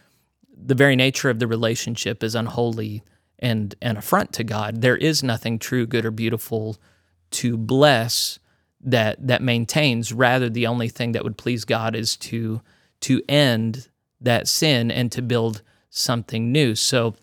the 0.62 0.76
very 0.76 0.96
nature 0.96 1.30
of 1.30 1.40
the 1.40 1.48
relationship 1.48 2.24
is 2.24 2.36
unholy 2.36 3.04
and 3.40 3.76
an 3.82 3.98
affront 3.98 4.34
to 4.34 4.44
God. 4.44 4.82
There 4.82 4.98
is 4.98 5.24
nothing 5.24 5.60
true, 5.60 5.86
good, 5.86 6.06
or 6.06 6.12
beautiful 6.12 6.78
to 7.32 7.58
bless 7.58 8.40
that 8.82 9.26
that 9.28 9.42
maintains. 9.42 10.14
Rather, 10.14 10.50
the 10.50 10.68
only 10.68 10.90
thing 10.90 11.14
that 11.14 11.24
would 11.24 11.38
please 11.38 11.66
God 11.66 11.96
is 11.96 12.16
to 12.18 12.62
to 13.02 13.22
end 13.30 13.88
that 14.22 14.48
sin 14.48 14.92
and 14.92 15.12
to 15.12 15.22
build 15.22 15.62
something 15.90 16.52
new. 16.52 16.76
So, 16.76 17.16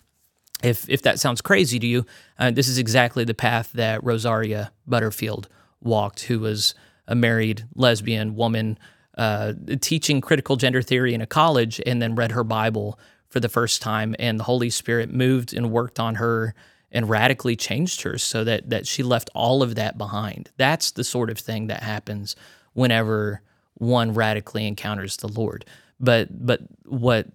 if 0.63 0.89
if 0.89 1.03
that 1.03 1.21
sounds 1.21 1.41
crazy 1.41 1.79
to 1.79 1.87
you, 1.87 2.07
uh, 2.39 2.51
this 2.51 2.69
is 2.69 2.79
exactly 2.79 3.25
the 3.25 3.35
path 3.35 3.73
that 3.75 4.03
Rosaria 4.03 4.73
Butterfield 4.87 5.49
walked, 5.81 6.23
who 6.23 6.41
was 6.41 6.75
a 7.07 7.15
married 7.15 7.67
lesbian 7.75 8.35
woman 8.35 8.79
uh, 9.17 9.53
teaching 9.81 10.21
critical 10.21 10.57
gender 10.57 10.83
theory 10.83 11.15
in 11.15 11.21
a 11.21 11.27
college, 11.27 11.81
and 11.87 12.03
then 12.03 12.15
read 12.15 12.33
her 12.33 12.45
Bible 12.45 12.99
for 13.29 13.41
the 13.41 13.49
first 13.49 13.83
time, 13.83 14.15
and 14.19 14.39
the 14.39 14.45
Holy 14.45 14.71
Spirit 14.71 15.13
moved 15.13 15.53
and 15.53 15.71
worked 15.71 15.99
on 15.99 16.17
her 16.17 16.55
and 16.93 17.09
radically 17.09 17.57
changed 17.57 18.03
her 18.03 18.17
so 18.19 18.45
that 18.45 18.71
that 18.71 18.87
she 18.87 19.03
left 19.03 19.31
all 19.35 19.63
of 19.63 19.75
that 19.75 19.99
behind. 19.99 20.51
That's 20.57 20.93
the 20.93 21.05
sort 21.05 21.31
of 21.31 21.39
thing 21.39 21.67
that 21.67 21.83
happens 21.83 22.37
whenever 22.73 23.43
one 23.75 24.15
radically 24.15 24.67
encounters 24.67 25.17
the 25.17 25.29
Lord. 25.29 25.65
But 25.99 26.47
but 26.47 26.61
what 26.85 27.27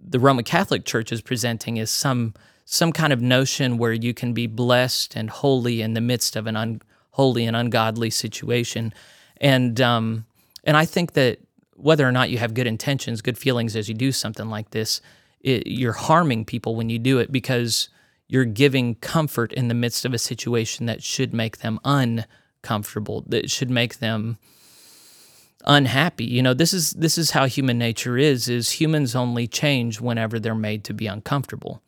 the 0.00 0.18
Roman 0.18 0.44
Catholic 0.44 0.84
Church 0.84 1.12
is 1.12 1.20
presenting 1.20 1.76
is 1.76 1.90
some 1.90 2.34
some 2.64 2.92
kind 2.92 3.12
of 3.12 3.20
notion 3.20 3.76
where 3.76 3.92
you 3.92 4.14
can 4.14 4.32
be 4.32 4.46
blessed 4.46 5.16
and 5.16 5.28
holy 5.28 5.82
in 5.82 5.94
the 5.94 6.00
midst 6.00 6.36
of 6.36 6.46
an 6.46 6.56
unholy 6.56 7.44
and 7.44 7.56
ungodly 7.56 8.10
situation, 8.10 8.94
and 9.38 9.80
um, 9.80 10.24
and 10.64 10.76
I 10.76 10.84
think 10.84 11.12
that 11.12 11.38
whether 11.82 12.06
or 12.06 12.12
not 12.12 12.30
you 12.30 12.38
have 12.38 12.54
good 12.54 12.66
intentions, 12.66 13.22
good 13.22 13.38
feelings 13.38 13.76
as 13.76 13.88
you 13.88 13.94
do 13.94 14.12
something 14.12 14.48
like 14.48 14.70
this, 14.70 15.00
it, 15.40 15.66
you're 15.66 15.92
harming 15.92 16.44
people 16.44 16.76
when 16.76 16.88
you 16.88 16.98
do 16.98 17.18
it 17.18 17.32
because 17.32 17.88
you're 18.28 18.44
giving 18.44 18.94
comfort 18.96 19.52
in 19.52 19.68
the 19.68 19.74
midst 19.74 20.04
of 20.04 20.14
a 20.14 20.18
situation 20.18 20.86
that 20.86 21.02
should 21.02 21.34
make 21.34 21.58
them 21.58 21.78
uncomfortable, 21.84 23.24
that 23.26 23.50
should 23.50 23.70
make 23.70 23.98
them 23.98 24.38
unhappy. 25.64 26.24
You 26.24 26.42
know, 26.42 26.54
this 26.54 26.72
is 26.72 26.92
this 26.92 27.18
is 27.18 27.32
how 27.32 27.46
human 27.46 27.78
nature 27.78 28.16
is 28.16 28.48
is 28.48 28.70
humans 28.70 29.14
only 29.14 29.46
change 29.46 30.00
whenever 30.00 30.38
they're 30.38 30.54
made 30.54 30.84
to 30.84 30.94
be 30.94 31.06
uncomfortable. 31.06 31.82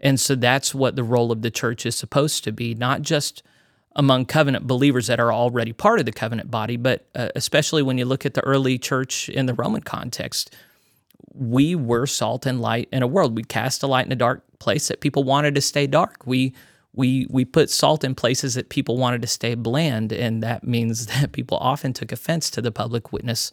And 0.00 0.20
so 0.20 0.34
that's 0.34 0.74
what 0.74 0.96
the 0.96 1.04
role 1.04 1.32
of 1.32 1.42
the 1.42 1.50
church 1.50 1.86
is 1.86 1.96
supposed 1.96 2.44
to 2.44 2.52
be, 2.52 2.74
not 2.74 3.02
just 3.02 3.42
among 3.96 4.26
covenant 4.26 4.66
believers 4.66 5.06
that 5.08 5.18
are 5.18 5.32
already 5.32 5.72
part 5.72 5.98
of 5.98 6.04
the 6.06 6.12
covenant 6.12 6.50
body, 6.50 6.76
but 6.76 7.06
uh, 7.14 7.30
especially 7.34 7.82
when 7.82 7.98
you 7.98 8.04
look 8.04 8.24
at 8.24 8.34
the 8.34 8.42
early 8.42 8.78
church 8.78 9.28
in 9.30 9.46
the 9.46 9.54
Roman 9.54 9.80
context, 9.80 10.54
we 11.34 11.74
were 11.74 12.06
salt 12.06 12.46
and 12.46 12.60
light 12.60 12.88
in 12.92 13.02
a 13.02 13.06
world. 13.06 13.34
We 13.34 13.42
cast 13.42 13.82
a 13.82 13.86
light 13.86 14.06
in 14.06 14.12
a 14.12 14.16
dark 14.16 14.44
place 14.58 14.88
that 14.88 15.00
people 15.00 15.24
wanted 15.24 15.54
to 15.54 15.60
stay 15.60 15.86
dark. 15.86 16.26
We 16.26 16.54
we 16.92 17.26
we 17.30 17.44
put 17.44 17.70
salt 17.70 18.04
in 18.04 18.14
places 18.14 18.54
that 18.54 18.68
people 18.68 18.96
wanted 18.98 19.22
to 19.22 19.28
stay 19.28 19.54
bland, 19.54 20.12
and 20.12 20.42
that 20.42 20.62
means 20.62 21.06
that 21.20 21.32
people 21.32 21.58
often 21.58 21.92
took 21.92 22.12
offense 22.12 22.50
to 22.50 22.62
the 22.62 22.72
public 22.72 23.12
witness 23.12 23.50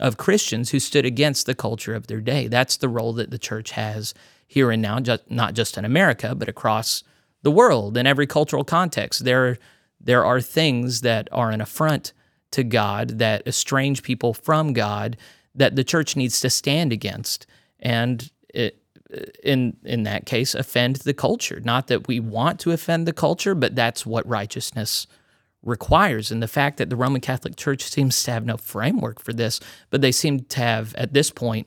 of 0.00 0.18
Christians 0.18 0.70
who 0.70 0.78
stood 0.78 1.04
against 1.04 1.46
the 1.46 1.54
culture 1.54 1.94
of 1.94 2.06
their 2.06 2.20
day. 2.20 2.46
That's 2.46 2.76
the 2.76 2.88
role 2.88 3.14
that 3.14 3.30
the 3.30 3.38
church 3.38 3.72
has 3.72 4.14
here 4.46 4.70
and 4.70 4.80
now, 4.80 5.00
just, 5.00 5.28
not 5.30 5.54
just 5.54 5.76
in 5.76 5.84
America, 5.84 6.34
but 6.34 6.48
across 6.48 7.02
the 7.42 7.50
world 7.50 7.96
in 7.96 8.06
every 8.06 8.26
cultural 8.26 8.64
context. 8.64 9.24
There 9.24 9.58
there 10.00 10.24
are 10.24 10.40
things 10.40 11.00
that 11.02 11.28
are 11.32 11.50
an 11.50 11.60
affront 11.60 12.12
to 12.52 12.64
God, 12.64 13.18
that 13.18 13.46
estrange 13.46 14.02
people 14.02 14.32
from 14.32 14.72
God, 14.72 15.16
that 15.54 15.76
the 15.76 15.84
church 15.84 16.16
needs 16.16 16.40
to 16.40 16.50
stand 16.50 16.92
against. 16.92 17.46
And 17.80 18.30
it, 18.54 18.82
in 19.42 19.76
in 19.84 20.02
that 20.02 20.26
case, 20.26 20.54
offend 20.54 20.96
the 20.96 21.14
culture. 21.14 21.60
Not 21.64 21.86
that 21.86 22.08
we 22.08 22.20
want 22.20 22.60
to 22.60 22.72
offend 22.72 23.06
the 23.06 23.12
culture, 23.12 23.54
but 23.54 23.74
that's 23.74 24.04
what 24.04 24.28
righteousness 24.28 25.06
requires. 25.62 26.30
And 26.30 26.42
the 26.42 26.48
fact 26.48 26.76
that 26.76 26.90
the 26.90 26.96
Roman 26.96 27.20
Catholic 27.20 27.56
Church 27.56 27.82
seems 27.82 28.22
to 28.22 28.30
have 28.30 28.44
no 28.44 28.56
framework 28.56 29.20
for 29.20 29.32
this, 29.32 29.60
but 29.90 30.00
they 30.00 30.12
seem 30.12 30.40
to 30.40 30.60
have 30.60 30.94
at 30.94 31.14
this 31.14 31.30
point 31.30 31.66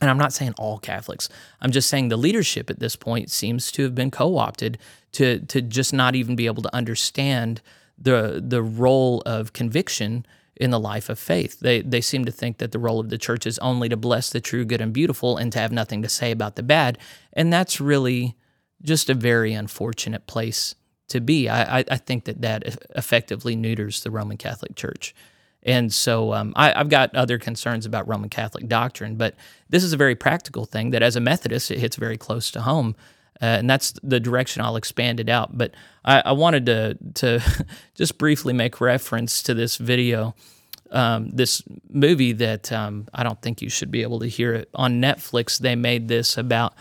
and 0.00 0.10
I'm 0.10 0.18
not 0.18 0.32
saying 0.32 0.54
all 0.58 0.78
Catholics. 0.78 1.28
I'm 1.60 1.70
just 1.70 1.88
saying 1.88 2.08
the 2.08 2.16
leadership 2.16 2.70
at 2.70 2.80
this 2.80 2.96
point 2.96 3.30
seems 3.30 3.70
to 3.72 3.82
have 3.82 3.94
been 3.94 4.10
co-opted 4.10 4.78
to 5.12 5.40
to 5.40 5.60
just 5.60 5.92
not 5.92 6.14
even 6.14 6.36
be 6.36 6.46
able 6.46 6.62
to 6.62 6.74
understand 6.74 7.60
the 7.98 8.42
the 8.44 8.62
role 8.62 9.22
of 9.26 9.52
conviction 9.52 10.24
in 10.56 10.70
the 10.70 10.80
life 10.80 11.08
of 11.08 11.18
faith. 11.18 11.60
They 11.60 11.82
they 11.82 12.00
seem 12.00 12.24
to 12.24 12.32
think 12.32 12.58
that 12.58 12.72
the 12.72 12.78
role 12.78 13.00
of 13.00 13.08
the 13.08 13.18
church 13.18 13.46
is 13.46 13.58
only 13.58 13.88
to 13.88 13.96
bless 13.96 14.30
the 14.30 14.40
true, 14.40 14.64
good, 14.64 14.80
and 14.80 14.92
beautiful, 14.92 15.36
and 15.36 15.52
to 15.52 15.58
have 15.58 15.72
nothing 15.72 16.02
to 16.02 16.08
say 16.08 16.30
about 16.30 16.56
the 16.56 16.62
bad. 16.62 16.98
And 17.32 17.52
that's 17.52 17.80
really 17.80 18.36
just 18.82 19.10
a 19.10 19.14
very 19.14 19.52
unfortunate 19.52 20.26
place 20.26 20.74
to 21.08 21.20
be. 21.20 21.48
I, 21.48 21.80
I 21.80 21.96
think 21.96 22.24
that 22.24 22.40
that 22.40 22.62
effectively 22.96 23.56
neuters 23.56 24.02
the 24.02 24.10
Roman 24.10 24.36
Catholic 24.36 24.76
Church. 24.76 25.14
And 25.62 25.92
so 25.92 26.32
um, 26.32 26.52
I, 26.56 26.70
have 26.70 26.88
got 26.88 27.14
other 27.14 27.38
concerns 27.38 27.84
about 27.84 28.08
Roman 28.08 28.30
Catholic 28.30 28.66
doctrine, 28.66 29.16
but 29.16 29.34
this 29.68 29.84
is 29.84 29.92
a 29.92 29.96
very 29.96 30.14
practical 30.14 30.64
thing 30.64 30.90
that 30.90 31.02
as 31.02 31.16
a 31.16 31.20
Methodist, 31.20 31.70
it 31.70 31.78
hits 31.78 31.96
very 31.96 32.16
close 32.16 32.50
to 32.52 32.62
home. 32.62 32.96
Uh, 33.42 33.46
and 33.46 33.70
that's 33.70 33.92
the 34.02 34.20
direction 34.20 34.62
I'll 34.62 34.76
expand 34.76 35.20
it 35.20 35.28
out. 35.28 35.56
But 35.56 35.72
I, 36.04 36.20
I 36.26 36.32
wanted 36.32 36.66
to, 36.66 36.98
to 37.14 37.66
just 37.94 38.18
briefly 38.18 38.52
make 38.52 38.80
reference 38.80 39.42
to 39.44 39.54
this 39.54 39.76
video, 39.76 40.34
um, 40.90 41.30
this 41.30 41.62
movie 41.88 42.32
that 42.32 42.70
um, 42.72 43.06
I 43.14 43.22
don't 43.22 43.40
think 43.40 43.62
you 43.62 43.70
should 43.70 43.90
be 43.90 44.02
able 44.02 44.20
to 44.20 44.26
hear 44.26 44.54
it 44.54 44.68
on 44.74 45.00
Netflix. 45.00 45.58
They 45.58 45.76
made 45.76 46.08
this 46.08 46.36
about 46.36 46.74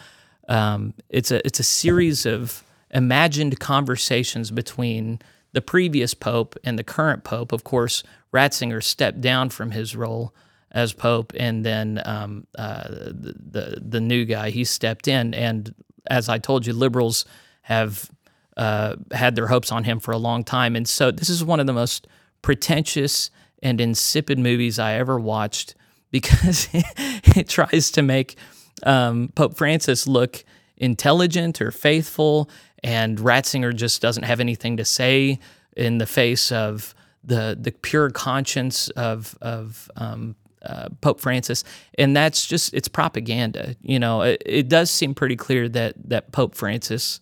um, 0.50 0.96
it's 1.10 1.32
a 1.32 1.46
it's 1.46 1.60
a 1.60 1.64
series 1.64 2.26
of 2.26 2.64
imagined 2.92 3.60
conversations 3.60 4.50
between 4.50 5.20
the 5.54 5.62
previous 5.62 6.14
pope 6.14 6.56
and 6.64 6.78
the 6.78 6.84
current 6.84 7.24
pope. 7.24 7.52
Of 7.52 7.64
course, 7.64 8.04
Ratzinger 8.34 8.84
stepped 8.84 9.22
down 9.22 9.50
from 9.50 9.72
his 9.72 9.96
role 9.96 10.34
as 10.72 10.94
pope, 10.94 11.34
and 11.36 11.66
then 11.66 12.02
um, 12.06 12.46
uh, 12.58 12.88
the, 12.88 13.36
the, 13.52 13.82
the 13.82 14.02
new 14.02 14.26
guy 14.26 14.52
he 14.52 14.64
stepped 14.64 15.08
in. 15.08 15.34
And 15.34 15.74
as 16.10 16.30
I 16.30 16.38
told 16.38 16.66
you, 16.68 16.74
liberals 16.74 17.26
have 17.64 18.10
uh, 18.56 18.96
had 19.12 19.36
their 19.36 19.48
hopes 19.48 19.72
on 19.72 19.84
him 19.84 20.00
for 20.00 20.12
a 20.12 20.18
long 20.18 20.44
time, 20.44 20.76
and 20.76 20.88
so 20.88 21.12
this 21.12 21.30
is 21.30 21.44
one 21.44 21.60
of 21.60 21.66
the 21.66 21.74
most 21.74 22.08
pretentious 22.42 23.32
and 23.62 23.82
insipid 23.82 24.40
movies 24.40 24.80
I 24.80 24.94
ever 24.94 25.20
watched 25.20 25.76
because 26.12 26.68
it 26.74 27.48
tries 27.48 27.92
to 27.92 28.02
make 28.02 28.36
um, 28.84 29.32
Pope 29.36 29.56
Francis 29.56 30.08
look 30.08 30.44
intelligent 30.78 31.62
or 31.62 31.72
faithful, 31.72 32.50
and 32.84 33.18
Ratzinger 33.20 33.76
just 33.76 34.02
doesn't 34.02 34.24
have 34.24 34.40
anything 34.40 34.78
to 34.78 34.86
say 34.86 35.40
in 35.76 35.98
the 35.98 36.08
face 36.08 36.52
of 36.52 36.96
the 37.24 37.58
the 37.60 37.72
pure 37.72 38.10
conscience 38.10 38.90
of 38.90 39.38
of 39.42 39.90
um, 39.96 40.36
uh, 40.62 40.90
Pope 41.02 41.22
Francis, 41.22 41.64
and 41.98 42.16
that's 42.16 42.46
just 42.46 42.74
it's 42.74 42.88
propaganda. 42.88 43.76
You 43.82 44.00
know, 44.00 44.22
it, 44.22 44.42
it, 44.46 44.70
does 44.70 44.92
seem 44.92 45.14
pretty 45.14 45.36
clear 45.36 45.70
that 45.70 45.96
that 46.10 46.32
Pope 46.32 46.56
Francis 46.56 47.20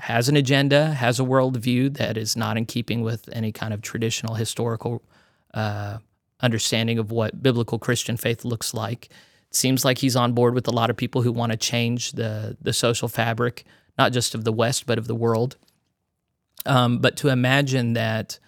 has 0.00 0.28
an 0.28 0.36
agenda, 0.36 0.92
has 0.94 1.18
a 1.18 1.24
worldview 1.24 1.96
that 1.96 2.16
is 2.16 2.36
not 2.36 2.56
in 2.56 2.66
keeping 2.66 3.02
with 3.02 3.28
any 3.32 3.52
kind 3.52 3.74
of 3.74 3.82
traditional 3.82 4.34
historical 4.34 5.02
uh, 5.54 5.98
understanding 6.40 6.98
of 6.98 7.10
what 7.10 7.42
biblical 7.42 7.78
Christian 7.78 8.16
faith 8.16 8.44
looks 8.44 8.72
like. 8.72 9.06
It 9.50 9.54
seems 9.54 9.84
like 9.84 9.98
he's 9.98 10.16
on 10.16 10.32
board 10.32 10.54
with 10.54 10.68
a 10.68 10.72
lot 10.72 10.90
of 10.90 10.96
people 10.96 11.22
who 11.22 11.32
want 11.32 11.52
to 11.52 11.58
change 11.58 12.12
the 12.12 12.56
the 12.60 12.72
social 12.72 13.08
fabric, 13.08 13.64
not 13.96 14.12
just 14.12 14.34
of 14.34 14.44
the 14.44 14.52
West 14.52 14.86
but 14.86 14.98
of 14.98 15.06
the 15.06 15.14
world. 15.14 15.56
Um, 16.66 16.98
but 16.98 17.16
to 17.18 17.28
imagine 17.28 17.92
that 17.92 18.38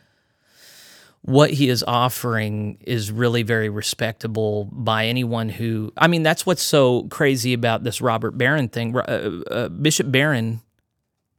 what 1.22 1.50
he 1.50 1.68
is 1.68 1.84
offering 1.86 2.78
is 2.80 3.12
really 3.12 3.42
very 3.42 3.68
respectable 3.68 4.64
by 4.72 5.06
anyone 5.06 5.48
who 5.48 5.92
I 5.96 6.06
mean 6.06 6.22
that's 6.22 6.46
what's 6.46 6.62
so 6.62 7.04
crazy 7.04 7.52
about 7.52 7.84
this 7.84 8.00
Robert 8.00 8.32
Barron 8.32 8.68
thing. 8.68 8.96
Uh, 8.96 9.42
uh, 9.50 9.68
Bishop 9.68 10.10
Barron 10.10 10.60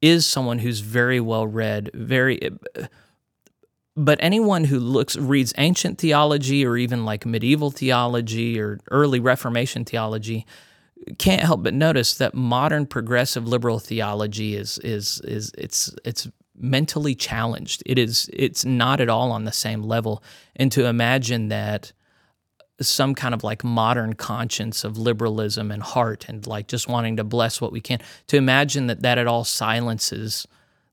is 0.02 0.26
someone 0.26 0.60
who's 0.60 0.80
very 0.80 1.20
well 1.20 1.48
read, 1.48 1.90
very 1.94 2.40
uh, 2.44 2.86
but 3.96 4.18
anyone 4.22 4.66
who 4.66 4.80
looks 4.80 5.18
reads 5.18 5.54
ancient 5.58 5.98
theology 5.98 6.66
or 6.66 6.78
even 6.78 7.04
like 7.04 7.26
medieval 7.26 7.72
theology 7.72 8.60
or 8.60 8.80
early 8.92 9.20
reformation 9.20 9.84
theology 9.84 10.46
can't 11.18 11.42
help 11.42 11.64
but 11.64 11.74
notice 11.74 12.14
that 12.16 12.36
modern 12.36 12.86
progressive 12.86 13.48
liberal 13.48 13.80
theology 13.80 14.56
is 14.56 14.78
is 14.80 15.20
is 15.24 15.52
it's 15.58 15.94
it's 16.06 16.28
mentally 16.62 17.16
challenged. 17.16 17.84
It 17.86 17.98
is 17.98 18.30
it's 18.32 18.64
not 18.64 19.02
at 19.02 19.10
all 19.10 19.32
on 19.32 19.46
the 19.46 19.52
same 19.52 19.84
level. 19.84 20.24
And 20.56 20.72
to 20.72 20.86
imagine 20.86 21.50
that 21.50 21.92
some 22.80 23.14
kind 23.14 23.34
of 23.34 23.44
like 23.44 23.64
modern 23.64 24.14
conscience 24.14 24.84
of 24.84 24.98
liberalism 24.98 25.72
and 25.72 25.84
heart 25.84 26.26
and 26.28 26.46
like 26.48 26.68
just 26.68 26.88
wanting 26.88 27.18
to 27.18 27.24
bless 27.24 27.62
what 27.62 27.72
we 27.72 27.82
can. 27.82 28.00
To 28.28 28.38
imagine 28.38 28.88
that 28.88 29.02
that 29.02 29.18
at 29.18 29.28
all 29.28 29.44
silences 29.44 30.48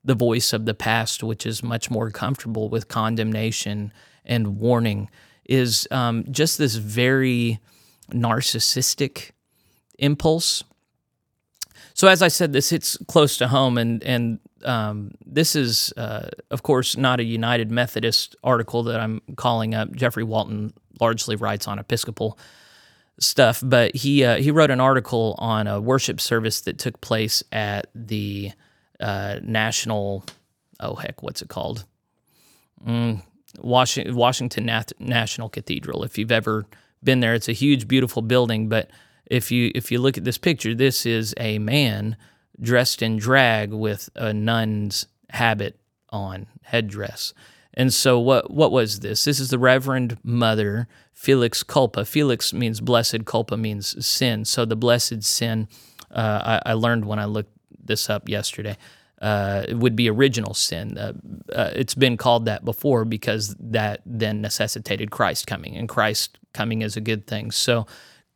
the 0.04 0.14
voice 0.14 0.52
of 0.52 0.64
the 0.64 0.74
past, 0.74 1.22
which 1.22 1.44
is 1.44 1.62
much 1.62 1.90
more 1.90 2.10
comfortable 2.10 2.68
with 2.68 2.88
condemnation 2.88 3.92
and 4.24 4.58
warning, 4.58 5.10
is 5.44 5.88
um, 5.90 6.24
just 6.30 6.58
this 6.58 6.74
very 6.76 7.58
narcissistic 8.12 9.30
impulse. 9.98 10.62
So, 11.98 12.06
as 12.06 12.22
I 12.22 12.28
said, 12.28 12.52
this 12.52 12.70
hits 12.70 12.96
close 13.08 13.38
to 13.38 13.48
home, 13.48 13.76
and 13.76 14.04
and 14.04 14.38
um, 14.64 15.10
this 15.26 15.56
is, 15.56 15.92
uh, 15.96 16.28
of 16.48 16.62
course, 16.62 16.96
not 16.96 17.18
a 17.18 17.24
United 17.24 17.72
Methodist 17.72 18.36
article 18.44 18.84
that 18.84 19.00
I'm 19.00 19.20
calling 19.34 19.74
up. 19.74 19.90
Jeffrey 19.96 20.22
Walton 20.22 20.72
largely 21.00 21.34
writes 21.34 21.66
on 21.66 21.80
Episcopal 21.80 22.38
stuff, 23.18 23.60
but 23.64 23.96
he 23.96 24.22
uh, 24.22 24.36
he 24.36 24.52
wrote 24.52 24.70
an 24.70 24.78
article 24.78 25.34
on 25.38 25.66
a 25.66 25.80
worship 25.80 26.20
service 26.20 26.60
that 26.60 26.78
took 26.78 27.00
place 27.00 27.42
at 27.50 27.88
the 27.96 28.52
uh, 29.00 29.40
national. 29.42 30.24
Oh 30.78 30.94
heck, 30.94 31.20
what's 31.24 31.42
it 31.42 31.48
called? 31.48 31.84
Mm, 32.86 33.24
Washington, 33.58 34.14
Washington 34.14 34.66
Nat- 34.66 34.92
National 35.00 35.48
Cathedral. 35.48 36.04
If 36.04 36.16
you've 36.16 36.30
ever 36.30 36.64
been 37.02 37.18
there, 37.18 37.34
it's 37.34 37.48
a 37.48 37.52
huge, 37.52 37.88
beautiful 37.88 38.22
building. 38.22 38.68
But 38.68 38.88
if 39.30 39.50
you 39.50 39.70
if 39.74 39.90
you 39.90 40.00
look 40.00 40.18
at 40.18 40.24
this 40.24 40.38
picture, 40.38 40.74
this 40.74 41.06
is 41.06 41.34
a 41.36 41.58
man 41.58 42.16
dressed 42.60 43.02
in 43.02 43.16
drag 43.16 43.72
with 43.72 44.10
a 44.16 44.32
nun's 44.32 45.06
habit 45.30 45.78
on, 46.10 46.46
headdress. 46.62 47.34
And 47.74 47.92
so, 47.92 48.18
what 48.18 48.50
what 48.50 48.72
was 48.72 49.00
this? 49.00 49.24
This 49.24 49.38
is 49.38 49.50
the 49.50 49.58
Reverend 49.58 50.18
Mother 50.22 50.88
Felix 51.12 51.62
Culpa. 51.62 52.04
Felix 52.04 52.52
means 52.52 52.80
blessed. 52.80 53.24
Culpa 53.24 53.56
means 53.56 54.04
sin. 54.04 54.44
So 54.44 54.64
the 54.64 54.76
blessed 54.76 55.22
sin. 55.22 55.68
Uh, 56.10 56.60
I, 56.64 56.70
I 56.70 56.72
learned 56.72 57.04
when 57.04 57.18
I 57.18 57.26
looked 57.26 57.52
this 57.84 58.08
up 58.08 58.28
yesterday 58.28 58.76
uh, 59.20 59.64
would 59.70 59.96
be 59.96 60.08
original 60.08 60.54
sin. 60.54 60.96
Uh, 60.96 61.12
uh, 61.52 61.70
it's 61.74 61.94
been 61.94 62.16
called 62.16 62.44
that 62.46 62.64
before 62.64 63.04
because 63.04 63.54
that 63.58 64.00
then 64.06 64.40
necessitated 64.40 65.10
Christ 65.10 65.46
coming, 65.46 65.76
and 65.76 65.88
Christ 65.88 66.38
coming 66.52 66.82
is 66.82 66.96
a 66.96 67.00
good 67.00 67.26
thing. 67.26 67.50
So, 67.50 67.86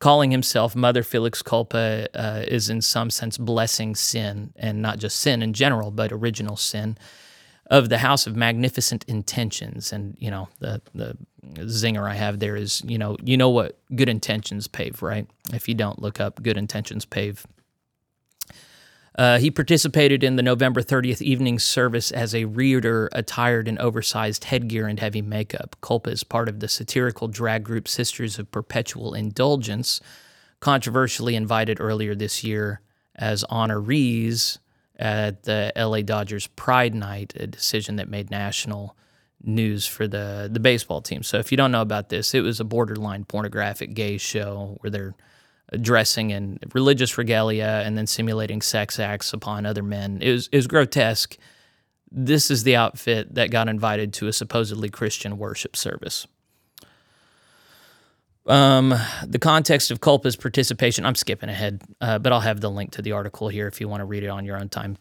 calling 0.02 0.32
himself 0.32 0.74
Mother 0.74 1.04
Felix 1.04 1.42
Culpa 1.42 2.08
uh, 2.12 2.42
is 2.48 2.68
in 2.68 2.82
some 2.82 3.08
sense 3.08 3.38
blessing 3.38 3.94
sin, 3.94 4.52
and 4.56 4.82
not 4.82 4.98
just 4.98 5.18
sin 5.18 5.42
in 5.42 5.52
general, 5.52 5.92
but 5.92 6.10
original 6.10 6.56
sin 6.56 6.98
of 7.68 7.88
the 7.88 7.98
House 7.98 8.26
of 8.26 8.34
Magnificent 8.34 9.04
Intentions. 9.06 9.92
And 9.92 10.16
you 10.18 10.28
know, 10.28 10.48
the 10.58 10.82
the 10.92 11.16
zinger 11.58 12.10
I 12.10 12.14
have 12.14 12.40
there 12.40 12.56
is, 12.56 12.82
you 12.84 12.98
know, 12.98 13.16
you 13.22 13.36
know 13.36 13.50
what 13.50 13.78
good 13.94 14.08
intentions 14.08 14.66
pave, 14.66 15.02
right? 15.02 15.28
If 15.52 15.68
you 15.68 15.76
don't 15.76 16.02
look 16.02 16.18
up 16.20 16.42
good 16.42 16.58
intentions 16.58 17.04
pave 17.04 17.46
uh, 19.16 19.38
he 19.38 19.50
participated 19.50 20.24
in 20.24 20.36
the 20.36 20.42
November 20.42 20.80
30th 20.80 21.20
evening 21.20 21.58
service 21.58 22.10
as 22.10 22.34
a 22.34 22.46
reader 22.46 23.10
attired 23.12 23.68
in 23.68 23.78
oversized 23.78 24.44
headgear 24.44 24.86
and 24.86 25.00
heavy 25.00 25.20
makeup. 25.20 25.76
Culpa 25.82 26.10
is 26.10 26.24
part 26.24 26.48
of 26.48 26.60
the 26.60 26.68
satirical 26.68 27.28
drag 27.28 27.62
group 27.62 27.86
Sisters 27.86 28.38
of 28.38 28.50
Perpetual 28.50 29.12
Indulgence, 29.12 30.00
controversially 30.60 31.36
invited 31.36 31.78
earlier 31.80 32.14
this 32.14 32.42
year 32.42 32.80
as 33.16 33.44
honorees 33.50 34.58
at 34.98 35.42
the 35.42 35.72
LA 35.76 36.00
Dodgers 36.00 36.46
Pride 36.46 36.94
Night, 36.94 37.34
a 37.36 37.46
decision 37.46 37.96
that 37.96 38.08
made 38.08 38.30
national 38.30 38.96
news 39.44 39.86
for 39.86 40.06
the, 40.06 40.48
the 40.50 40.60
baseball 40.60 41.02
team. 41.02 41.22
So 41.22 41.38
if 41.38 41.50
you 41.50 41.56
don't 41.56 41.72
know 41.72 41.82
about 41.82 42.08
this, 42.08 42.32
it 42.34 42.40
was 42.40 42.60
a 42.60 42.64
borderline 42.64 43.24
pornographic 43.24 43.92
gay 43.94 44.16
show 44.16 44.78
where 44.80 44.90
they're 44.90 45.14
dressing 45.80 46.30
in 46.30 46.58
religious 46.74 47.16
regalia 47.16 47.82
and 47.84 47.96
then 47.96 48.06
simulating 48.06 48.60
sex 48.60 48.98
acts 48.98 49.32
upon 49.32 49.66
other 49.66 49.82
men. 49.82 50.18
It 50.20 50.32
was, 50.32 50.48
it 50.52 50.56
was 50.56 50.66
grotesque. 50.66 51.36
This 52.10 52.50
is 52.50 52.64
the 52.64 52.76
outfit 52.76 53.34
that 53.34 53.50
got 53.50 53.68
invited 53.68 54.12
to 54.14 54.28
a 54.28 54.32
supposedly 54.32 54.90
Christian 54.90 55.38
worship 55.38 55.76
service. 55.76 56.26
Um, 58.46 58.94
the 59.26 59.38
context 59.38 59.90
of 59.90 60.00
Culpa's 60.00 60.36
participation, 60.36 61.06
I'm 61.06 61.14
skipping 61.14 61.48
ahead, 61.48 61.82
uh, 62.00 62.18
but 62.18 62.32
I'll 62.32 62.40
have 62.40 62.60
the 62.60 62.70
link 62.70 62.90
to 62.92 63.02
the 63.02 63.12
article 63.12 63.48
here 63.48 63.68
if 63.68 63.80
you 63.80 63.88
want 63.88 64.00
to 64.00 64.04
read 64.04 64.24
it 64.24 64.28
on 64.28 64.44
your 64.44 64.58
own 64.58 64.68
time. 64.68 64.98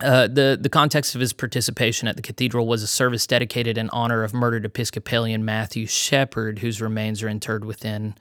Uh, 0.00 0.28
the 0.28 0.56
the 0.60 0.68
context 0.68 1.16
of 1.16 1.20
his 1.20 1.32
participation 1.32 2.06
at 2.06 2.14
the 2.14 2.22
cathedral 2.22 2.68
was 2.68 2.84
a 2.84 2.86
service 2.86 3.26
dedicated 3.26 3.76
in 3.76 3.90
honor 3.90 4.22
of 4.22 4.32
murdered 4.32 4.64
Episcopalian 4.64 5.44
Matthew 5.44 5.86
Shepard, 5.86 6.60
whose 6.60 6.80
remains 6.80 7.20
are 7.20 7.28
interred 7.28 7.64
within 7.64 8.14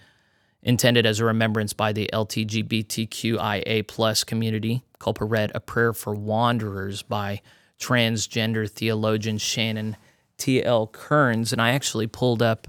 intended 0.68 1.06
as 1.06 1.22
a 1.22 1.26
remembrance 1.26 1.72
by 1.72 1.94
the 1.94 2.10
LGBTQIA 2.14 3.88
plus 3.88 4.26
community. 4.26 4.84
Culpa 5.00 5.24
read 5.24 5.50
A 5.56 5.62
Prayer 5.62 5.94
for 5.94 6.14
Wanderers 6.14 7.02
by 7.02 7.42
transgender 7.80 8.70
theologian 8.70 9.38
Shannon 9.38 9.96
T.L. 10.38 10.88
Kearns, 10.88 11.54
and 11.54 11.62
I 11.62 11.72
actually 11.72 12.06
pulled 12.06 12.42
up 12.42 12.68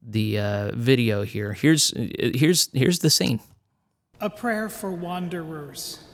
the 0.00 0.38
uh, 0.38 0.70
video 0.74 1.22
here. 1.22 1.52
Here's 1.52 1.92
here's 2.18 2.70
here's 2.72 3.00
the 3.00 3.10
scene. 3.10 3.40
A 4.20 4.30
prayer 4.30 4.68
for 4.68 4.92
wanderers. 4.92 6.04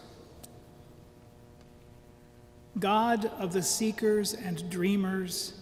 God 2.79 3.27
of 3.39 3.53
the 3.53 3.63
seekers 3.63 4.33
and 4.33 4.69
dreamers, 4.71 5.53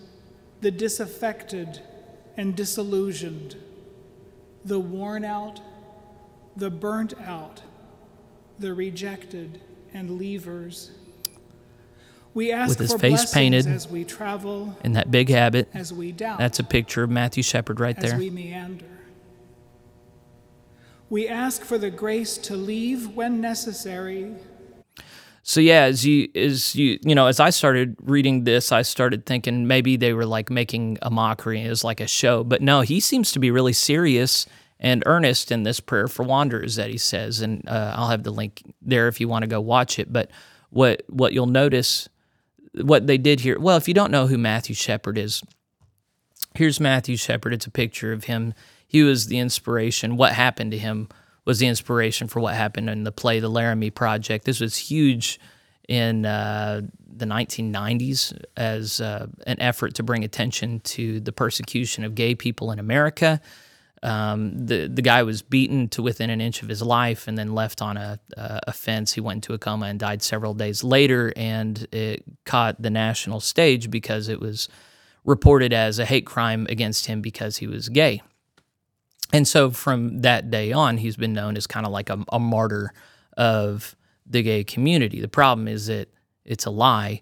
the 0.60 0.70
disaffected 0.70 1.80
and 2.36 2.54
disillusioned 2.54 3.56
the 4.64 4.78
worn 4.78 5.24
out, 5.24 5.60
the 6.56 6.70
burnt 6.70 7.14
out, 7.20 7.62
the 8.58 8.72
rejected, 8.74 9.60
and 9.92 10.20
leavers. 10.20 10.90
We 12.32 12.50
ask 12.50 12.70
with 12.70 12.78
his 12.78 12.92
for 12.92 12.98
face 12.98 13.32
painted 13.32 13.66
as 13.66 13.88
we 13.88 14.04
travel, 14.04 14.76
in 14.82 14.94
that 14.94 15.10
big 15.10 15.28
habit. 15.28 15.68
As 15.72 15.92
we 15.92 16.10
doubt, 16.10 16.38
That's 16.38 16.58
a 16.58 16.64
picture 16.64 17.04
of 17.04 17.10
Matthew 17.10 17.42
Shepard 17.42 17.78
right 17.78 17.98
there. 17.98 18.18
We 18.18 18.30
meander. 18.30 18.86
We 21.10 21.28
ask 21.28 21.62
for 21.62 21.78
the 21.78 21.90
grace 21.90 22.36
to 22.38 22.56
leave 22.56 23.08
when 23.10 23.40
necessary 23.40 24.34
so 25.46 25.60
yeah, 25.60 25.82
as 25.82 26.06
you 26.06 26.28
as 26.34 26.74
you 26.74 26.98
you 27.02 27.14
know, 27.14 27.26
as 27.26 27.38
I 27.38 27.50
started 27.50 27.96
reading 28.00 28.44
this, 28.44 28.72
I 28.72 28.80
started 28.80 29.26
thinking 29.26 29.66
maybe 29.66 29.96
they 29.96 30.14
were 30.14 30.24
like 30.24 30.48
making 30.48 30.96
a 31.02 31.10
mockery. 31.10 31.68
Was 31.68 31.84
like 31.84 32.00
a 32.00 32.06
show, 32.06 32.42
but 32.42 32.62
no, 32.62 32.80
he 32.80 32.98
seems 32.98 33.30
to 33.32 33.38
be 33.38 33.50
really 33.50 33.74
serious 33.74 34.46
and 34.80 35.02
earnest 35.04 35.52
in 35.52 35.62
this 35.62 35.80
prayer 35.80 36.08
for 36.08 36.22
wanderers 36.22 36.76
that 36.76 36.88
he 36.88 36.96
says, 36.96 37.42
and 37.42 37.68
uh, 37.68 37.92
I'll 37.94 38.08
have 38.08 38.22
the 38.22 38.30
link 38.30 38.62
there 38.80 39.06
if 39.06 39.20
you 39.20 39.28
want 39.28 39.42
to 39.42 39.46
go 39.46 39.60
watch 39.60 39.98
it. 39.98 40.10
But 40.10 40.30
what 40.70 41.02
what 41.10 41.34
you'll 41.34 41.44
notice, 41.44 42.08
what 42.80 43.06
they 43.06 43.18
did 43.18 43.40
here. 43.40 43.58
Well, 43.58 43.76
if 43.76 43.86
you 43.86 43.92
don't 43.92 44.10
know 44.10 44.26
who 44.26 44.38
Matthew 44.38 44.74
Shepard 44.74 45.18
is, 45.18 45.42
here's 46.54 46.80
Matthew 46.80 47.18
Shepard. 47.18 47.52
It's 47.52 47.66
a 47.66 47.70
picture 47.70 48.14
of 48.14 48.24
him. 48.24 48.54
He 48.86 49.02
was 49.02 49.26
the 49.26 49.38
inspiration. 49.38 50.16
What 50.16 50.32
happened 50.32 50.70
to 50.70 50.78
him? 50.78 51.10
Was 51.44 51.58
the 51.58 51.66
inspiration 51.66 52.28
for 52.28 52.40
what 52.40 52.54
happened 52.54 52.88
in 52.88 53.04
the 53.04 53.12
play 53.12 53.40
The 53.40 53.48
Laramie 53.48 53.90
Project. 53.90 54.44
This 54.44 54.60
was 54.60 54.76
huge 54.76 55.38
in 55.88 56.24
uh, 56.24 56.82
the 57.16 57.26
1990s 57.26 58.42
as 58.56 59.00
uh, 59.00 59.26
an 59.46 59.60
effort 59.60 59.94
to 59.94 60.02
bring 60.02 60.24
attention 60.24 60.80
to 60.80 61.20
the 61.20 61.32
persecution 61.32 62.04
of 62.04 62.14
gay 62.14 62.34
people 62.34 62.70
in 62.70 62.78
America. 62.78 63.40
Um, 64.02 64.66
the 64.66 64.86
the 64.86 65.00
guy 65.00 65.22
was 65.22 65.40
beaten 65.40 65.88
to 65.88 66.02
within 66.02 66.28
an 66.28 66.38
inch 66.38 66.62
of 66.62 66.68
his 66.68 66.82
life 66.82 67.26
and 67.26 67.38
then 67.38 67.54
left 67.54 67.80
on 67.80 67.96
a, 67.96 68.20
a 68.36 68.72
fence. 68.72 69.14
He 69.14 69.22
went 69.22 69.38
into 69.38 69.54
a 69.54 69.58
coma 69.58 69.86
and 69.86 69.98
died 69.98 70.22
several 70.22 70.52
days 70.52 70.84
later, 70.84 71.32
and 71.36 71.86
it 71.90 72.22
caught 72.44 72.80
the 72.82 72.90
national 72.90 73.40
stage 73.40 73.90
because 73.90 74.28
it 74.28 74.40
was 74.40 74.68
reported 75.24 75.72
as 75.72 75.98
a 75.98 76.04
hate 76.04 76.26
crime 76.26 76.66
against 76.68 77.06
him 77.06 77.22
because 77.22 77.56
he 77.56 77.66
was 77.66 77.88
gay. 77.88 78.22
And 79.32 79.48
so 79.48 79.70
from 79.70 80.20
that 80.20 80.50
day 80.50 80.72
on, 80.72 80.98
he's 80.98 81.16
been 81.16 81.32
known 81.32 81.56
as 81.56 81.66
kind 81.66 81.86
of 81.86 81.92
like 81.92 82.10
a, 82.10 82.24
a 82.32 82.38
martyr 82.38 82.92
of 83.36 83.96
the 84.26 84.42
gay 84.42 84.64
community. 84.64 85.20
The 85.20 85.28
problem 85.28 85.68
is 85.68 85.86
that 85.86 86.08
it's 86.44 86.66
a 86.66 86.70
lie. 86.70 87.20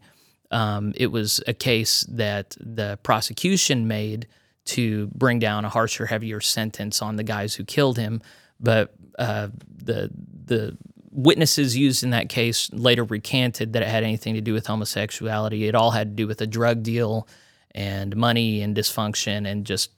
Um, 0.51 0.93
it 0.97 1.07
was 1.07 1.43
a 1.47 1.55
case 1.55 2.05
that 2.11 2.57
the 2.61 2.99
prosecution 3.03 3.89
made 3.89 4.27
to 4.65 5.09
bring 5.09 5.39
down 5.39 5.65
a 5.65 5.69
harsher, 5.69 6.07
heavier 6.07 6.41
sentence 6.41 7.03
on 7.03 7.17
the 7.17 7.25
guys 7.25 7.55
who 7.55 7.65
killed 7.65 7.99
him, 7.99 8.21
but 8.61 8.95
uh, 9.19 9.49
the 9.85 10.11
the 10.45 10.77
witnesses 11.11 11.77
used 11.77 12.03
in 12.03 12.11
that 12.11 12.29
case 12.29 12.71
later 12.73 13.05
recanted 13.05 13.73
that 13.73 13.83
it 13.83 13.89
had 13.89 14.03
anything 14.03 14.35
to 14.35 14.41
do 14.41 14.53
with 14.53 14.67
homosexuality. 14.67 15.69
It 15.69 15.75
all 15.75 15.91
had 15.91 16.11
to 16.11 16.15
do 16.15 16.27
with 16.27 16.41
a 16.41 16.47
drug 16.47 16.83
deal 16.83 17.29
and 17.75 18.17
money 18.17 18.63
and 18.63 18.75
dysfunction 18.75 19.47
and 19.47 19.67
just 19.67 19.91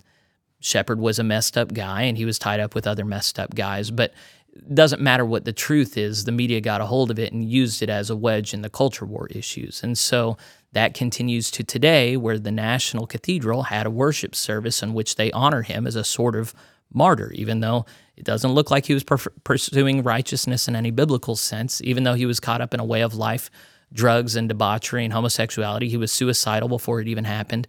Shepard 0.65 0.99
was 0.99 1.19
a 1.19 1.25
messed 1.25 1.59
up 1.59 1.75
guy 1.75 2.03
and 2.03 2.17
he 2.17 2.25
was 2.25 2.39
tied 2.39 2.59
up 2.59 2.75
with 2.75 2.87
other 2.87 3.05
messed 3.05 3.39
up 3.39 3.55
guys. 3.55 3.91
But 3.91 4.15
it 4.55 4.75
doesn't 4.75 5.03
matter 5.03 5.25
what 5.25 5.45
the 5.45 5.53
truth 5.53 5.99
is, 5.99 6.25
the 6.25 6.33
media 6.33 6.61
got 6.61 6.81
a 6.81 6.87
hold 6.87 7.11
of 7.11 7.19
it 7.19 7.33
and 7.33 7.45
used 7.45 7.83
it 7.83 7.91
as 7.91 8.09
a 8.09 8.17
wedge 8.17 8.55
in 8.55 8.63
the 8.63 8.71
culture 8.71 9.05
war 9.05 9.27
issues. 9.29 9.83
And 9.83 9.99
so 9.99 10.39
that 10.73 10.95
continues 10.95 11.51
to 11.53 11.65
today, 11.65 12.17
where 12.17 12.39
the 12.39 12.51
National 12.51 13.07
Cathedral 13.07 13.65
had 13.65 13.87
a 13.87 13.91
worship 13.91 14.35
service 14.35 14.83
in 14.83 14.95
which 14.95 15.17
they 15.17 15.31
honor 15.33 15.63
him 15.63 15.87
as 15.87 15.97
a 15.97 16.05
sort 16.05 16.35
of 16.35 16.55
martyr, 16.93 17.31
even 17.33 17.61
though 17.61 17.85
it 18.17 18.25
doesn't 18.25 18.53
look 18.53 18.71
like 18.71 18.87
he 18.87 18.95
was 18.95 19.05
per- 19.05 19.19
pursuing 19.45 20.03
righteousness 20.03 20.67
in 20.67 20.77
any 20.77 20.91
biblical 20.91 21.37
sense, 21.37 21.83
even 21.83 22.05
though 22.05 22.15
he 22.15 22.27
was 22.27 22.41
caught 22.41 22.61
up 22.61 22.73
in 22.73 22.81
a 22.81 22.85
way 22.85 23.03
of 23.03 23.15
life, 23.15 23.51
drugs 23.93 24.35
and 24.35 24.49
debauchery 24.49 25.05
and 25.05 25.13
homosexuality. 25.13 25.89
He 25.89 25.97
was 25.97 26.11
suicidal 26.11 26.69
before 26.69 27.01
it 27.01 27.09
even 27.09 27.25
happened. 27.25 27.67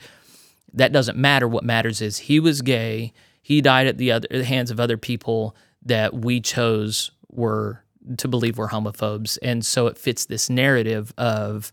That 0.76 0.92
doesn't 0.92 1.18
matter. 1.18 1.48
What 1.48 1.64
matters 1.64 2.02
is 2.02 2.18
he 2.18 2.40
was 2.40 2.62
gay. 2.62 3.14
He 3.42 3.62
died 3.62 3.88
at 3.88 3.98
the, 3.98 4.12
other, 4.12 4.28
the 4.30 4.44
hands 4.44 4.72
of 4.72 4.80
other 4.80 4.98
people 4.98 5.56
that 5.84 6.14
we 6.14 6.42
chose 6.42 7.12
were 7.30 7.84
to 8.18 8.28
believe 8.28 8.58
were 8.58 8.70
homophobes. 8.70 9.38
And 9.42 9.66
so 9.66 9.88
it 9.88 9.98
fits 9.98 10.26
this 10.26 10.50
narrative 10.50 11.14
of 11.18 11.72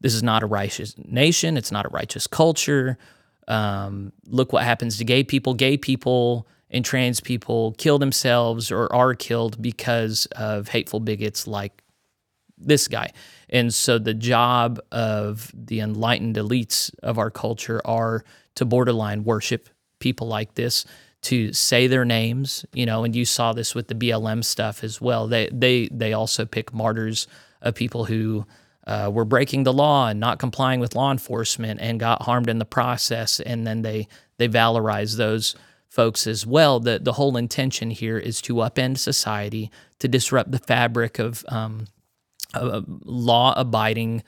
this 0.00 0.14
is 0.14 0.22
not 0.22 0.42
a 0.42 0.46
righteous 0.46 0.94
nation, 0.98 1.56
it's 1.56 1.72
not 1.72 1.86
a 1.86 1.90
righteous 1.90 2.26
culture. 2.26 2.98
Um, 3.48 4.12
look 4.26 4.52
what 4.52 4.64
happens 4.64 4.98
to 4.98 5.04
gay 5.04 5.24
people. 5.24 5.54
Gay 5.54 5.76
people 5.76 6.46
and 6.70 6.84
trans 6.84 7.20
people 7.20 7.74
kill 7.78 7.98
themselves 7.98 8.70
or 8.70 8.92
are 8.94 9.14
killed 9.14 9.60
because 9.60 10.26
of 10.36 10.68
hateful 10.68 11.00
bigots 11.00 11.46
like 11.46 11.81
this 12.66 12.88
guy. 12.88 13.12
And 13.48 13.72
so 13.72 13.98
the 13.98 14.14
job 14.14 14.80
of 14.90 15.52
the 15.54 15.80
enlightened 15.80 16.36
elites 16.36 16.90
of 17.02 17.18
our 17.18 17.30
culture 17.30 17.82
are 17.84 18.24
to 18.54 18.64
borderline 18.64 19.24
worship 19.24 19.68
people 19.98 20.26
like 20.26 20.54
this, 20.54 20.84
to 21.22 21.52
say 21.52 21.86
their 21.86 22.04
names, 22.04 22.66
you 22.72 22.84
know, 22.84 23.04
and 23.04 23.14
you 23.14 23.24
saw 23.24 23.52
this 23.52 23.74
with 23.74 23.88
the 23.88 23.94
BLM 23.94 24.44
stuff 24.44 24.82
as 24.82 25.00
well. 25.00 25.28
They 25.28 25.48
they 25.52 25.88
they 25.92 26.12
also 26.12 26.44
pick 26.44 26.74
martyrs 26.74 27.28
of 27.60 27.74
people 27.74 28.06
who 28.06 28.44
uh, 28.86 29.10
were 29.12 29.24
breaking 29.24 29.62
the 29.62 29.72
law 29.72 30.08
and 30.08 30.18
not 30.18 30.40
complying 30.40 30.80
with 30.80 30.96
law 30.96 31.12
enforcement 31.12 31.80
and 31.80 32.00
got 32.00 32.22
harmed 32.22 32.48
in 32.48 32.58
the 32.58 32.64
process, 32.64 33.38
and 33.38 33.66
then 33.66 33.82
they 33.82 34.08
they 34.38 34.48
valorize 34.48 35.16
those 35.16 35.54
folks 35.88 36.26
as 36.26 36.44
well. 36.44 36.80
The 36.80 36.98
the 36.98 37.12
whole 37.12 37.36
intention 37.36 37.90
here 37.90 38.18
is 38.18 38.42
to 38.42 38.54
upend 38.54 38.98
society, 38.98 39.70
to 40.00 40.08
disrupt 40.08 40.50
the 40.50 40.58
fabric 40.58 41.20
of 41.20 41.44
um, 41.48 41.86
uh, 42.54 42.82
law 43.04 43.54
abiding, 43.56 44.22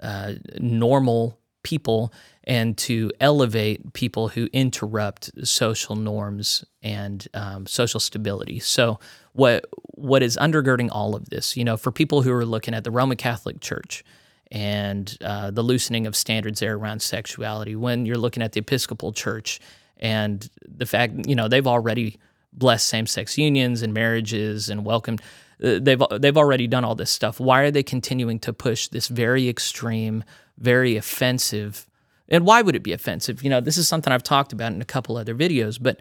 uh, 0.00 0.34
normal 0.58 1.38
people 1.62 2.12
and 2.44 2.78
to 2.78 3.10
elevate 3.20 3.92
people 3.92 4.28
who 4.28 4.48
interrupt 4.52 5.30
social 5.44 5.96
norms 5.96 6.64
and 6.80 7.26
um, 7.34 7.66
social 7.66 7.98
stability. 7.98 8.60
So, 8.60 9.00
what 9.32 9.66
what 9.96 10.22
is 10.22 10.36
undergirding 10.36 10.88
all 10.92 11.16
of 11.16 11.28
this? 11.28 11.56
You 11.56 11.64
know, 11.64 11.76
for 11.76 11.90
people 11.90 12.22
who 12.22 12.32
are 12.32 12.46
looking 12.46 12.72
at 12.72 12.84
the 12.84 12.90
Roman 12.90 13.16
Catholic 13.16 13.60
Church 13.60 14.04
and 14.52 15.18
uh, 15.22 15.50
the 15.50 15.62
loosening 15.62 16.06
of 16.06 16.14
standards 16.14 16.60
there 16.60 16.76
around 16.76 17.02
sexuality, 17.02 17.74
when 17.74 18.06
you're 18.06 18.16
looking 18.16 18.44
at 18.44 18.52
the 18.52 18.60
Episcopal 18.60 19.12
Church 19.12 19.58
and 19.96 20.48
the 20.64 20.86
fact, 20.86 21.26
you 21.26 21.34
know, 21.34 21.48
they've 21.48 21.66
already 21.66 22.18
blessed 22.52 22.86
same-sex 22.86 23.36
unions 23.36 23.82
and 23.82 23.92
marriages 23.92 24.70
and 24.70 24.84
welcomed. 24.84 25.20
Uh, 25.62 25.78
they've 25.80 26.02
they've 26.18 26.36
already 26.36 26.66
done 26.66 26.84
all 26.84 26.94
this 26.94 27.10
stuff. 27.10 27.40
Why 27.40 27.62
are 27.62 27.70
they 27.70 27.82
continuing 27.82 28.38
to 28.40 28.52
push 28.52 28.88
this 28.88 29.08
very 29.08 29.48
extreme, 29.48 30.24
very 30.58 30.96
offensive? 30.96 31.86
And 32.28 32.44
why 32.44 32.62
would 32.62 32.76
it 32.76 32.82
be 32.82 32.92
offensive? 32.92 33.42
You 33.42 33.50
know, 33.50 33.60
this 33.60 33.78
is 33.78 33.88
something 33.88 34.12
I've 34.12 34.22
talked 34.22 34.52
about 34.52 34.72
in 34.72 34.82
a 34.82 34.86
couple 34.86 35.16
other 35.16 35.34
videos, 35.34 35.78
but 35.80 35.98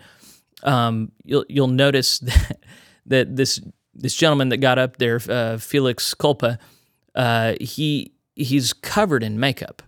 um, 0.63 1.12
you'll 1.24 1.46
you'll 1.48 1.68
notice 1.68 2.20
that, 2.20 2.60
that 3.06 3.36
this 3.36 3.62
this 3.94 4.13
gentleman 4.13 4.50
that 4.50 4.58
got 4.58 4.78
up 4.78 4.98
there, 4.98 5.22
uh, 5.30 5.58
Felix 5.58 6.13
Culpa, 6.13 6.60
uh, 7.13 7.56
he 7.62 8.13
he's 8.36 8.74
covered 8.74 9.24
in 9.24 9.39
makeup, 9.39 9.82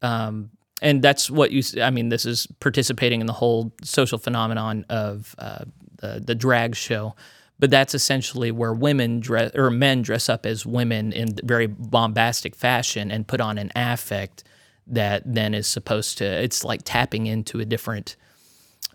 um, 0.00 0.50
and 0.80 1.02
that's 1.02 1.30
what 1.30 1.50
you. 1.50 1.62
I 1.82 1.90
mean, 1.90 2.08
this 2.08 2.24
is 2.24 2.46
participating 2.60 3.20
in 3.20 3.26
the 3.26 3.34
whole 3.34 3.72
social 3.82 4.16
phenomenon 4.16 4.86
of 4.88 5.34
uh, 5.38 5.64
the 5.98 6.22
the 6.24 6.34
drag 6.34 6.74
show 6.74 7.14
but 7.58 7.70
that's 7.70 7.94
essentially 7.94 8.50
where 8.50 8.72
women 8.72 9.20
dress 9.20 9.50
or 9.54 9.70
men 9.70 10.02
dress 10.02 10.28
up 10.28 10.46
as 10.46 10.64
women 10.64 11.12
in 11.12 11.34
very 11.42 11.66
bombastic 11.66 12.54
fashion 12.54 13.10
and 13.10 13.26
put 13.26 13.40
on 13.40 13.58
an 13.58 13.70
affect 13.74 14.44
that 14.86 15.22
then 15.26 15.54
is 15.54 15.66
supposed 15.66 16.18
to 16.18 16.24
it's 16.24 16.64
like 16.64 16.80
tapping 16.84 17.26
into 17.26 17.60
a 17.60 17.64
different 17.64 18.16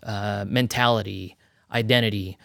uh, 0.02 0.44
mentality 0.46 1.36
identity. 1.72 2.38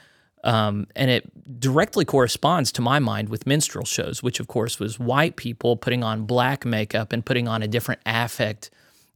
Um, 0.44 0.88
and 0.96 1.12
it 1.12 1.60
directly 1.60 2.06
corresponds 2.06 2.72
to 2.74 2.82
my 2.82 3.00
mind 3.00 3.28
with 3.28 3.46
minstrel 3.46 3.84
shows 3.84 4.24
which 4.24 4.40
of 4.40 4.48
course 4.48 4.80
was 4.80 4.98
white 4.98 5.36
people 5.36 5.76
putting 5.76 6.02
on 6.02 6.26
black 6.26 6.66
makeup 6.66 7.12
and 7.12 7.26
putting 7.26 7.50
on 7.50 7.62
a 7.62 7.68
different 7.68 8.00
affect 8.06 8.70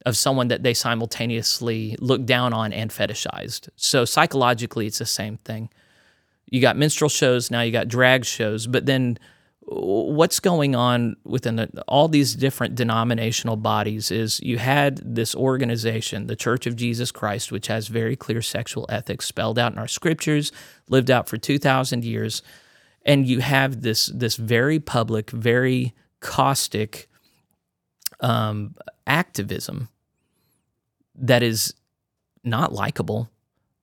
of 0.04 0.18
someone 0.18 0.48
that 0.48 0.62
they 0.62 0.74
simultaneously 0.74 1.96
looked 1.98 2.26
down 2.26 2.52
on 2.52 2.74
and 2.74 2.90
fetishized. 2.90 3.70
So 3.74 4.04
psychologically 4.04 4.86
it's 4.86 4.98
the 4.98 5.06
same 5.06 5.38
thing 5.38 5.70
you 6.46 6.60
got 6.60 6.76
minstrel 6.76 7.08
shows 7.08 7.50
now 7.50 7.60
you 7.60 7.72
got 7.72 7.88
drag 7.88 8.24
shows 8.24 8.66
but 8.66 8.86
then 8.86 9.18
what's 9.66 10.40
going 10.40 10.74
on 10.74 11.16
within 11.24 11.56
the, 11.56 11.82
all 11.88 12.06
these 12.06 12.34
different 12.34 12.74
denominational 12.74 13.56
bodies 13.56 14.10
is 14.10 14.38
you 14.40 14.58
had 14.58 15.00
this 15.02 15.34
organization 15.34 16.26
the 16.26 16.36
church 16.36 16.66
of 16.66 16.76
jesus 16.76 17.10
christ 17.10 17.50
which 17.50 17.66
has 17.68 17.88
very 17.88 18.14
clear 18.14 18.42
sexual 18.42 18.86
ethics 18.88 19.26
spelled 19.26 19.58
out 19.58 19.72
in 19.72 19.78
our 19.78 19.88
scriptures 19.88 20.52
lived 20.88 21.10
out 21.10 21.28
for 21.28 21.38
2000 21.38 22.04
years 22.04 22.42
and 23.06 23.26
you 23.26 23.40
have 23.40 23.80
this 23.82 24.06
this 24.06 24.36
very 24.36 24.78
public 24.78 25.30
very 25.30 25.94
caustic 26.20 27.08
um, 28.20 28.74
activism 29.06 29.88
that 31.14 31.42
is 31.42 31.74
not 32.42 32.72
likable 32.72 33.30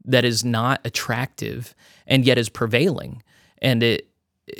that 0.05 0.25
is 0.25 0.43
not 0.43 0.81
attractive 0.85 1.75
and 2.07 2.25
yet 2.25 2.37
is 2.37 2.49
prevailing. 2.49 3.23
And 3.61 3.83
it 3.83 4.07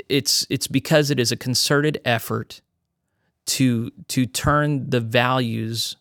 it's 0.09 0.45
it's 0.49 0.67
because 0.67 1.09
it 1.11 1.19
is 1.19 1.31
a 1.31 1.37
concerted 1.37 1.99
effort 2.05 2.61
to 3.45 3.91
to 4.07 4.25
turn 4.25 4.89
the 4.89 4.99
values 4.99 5.97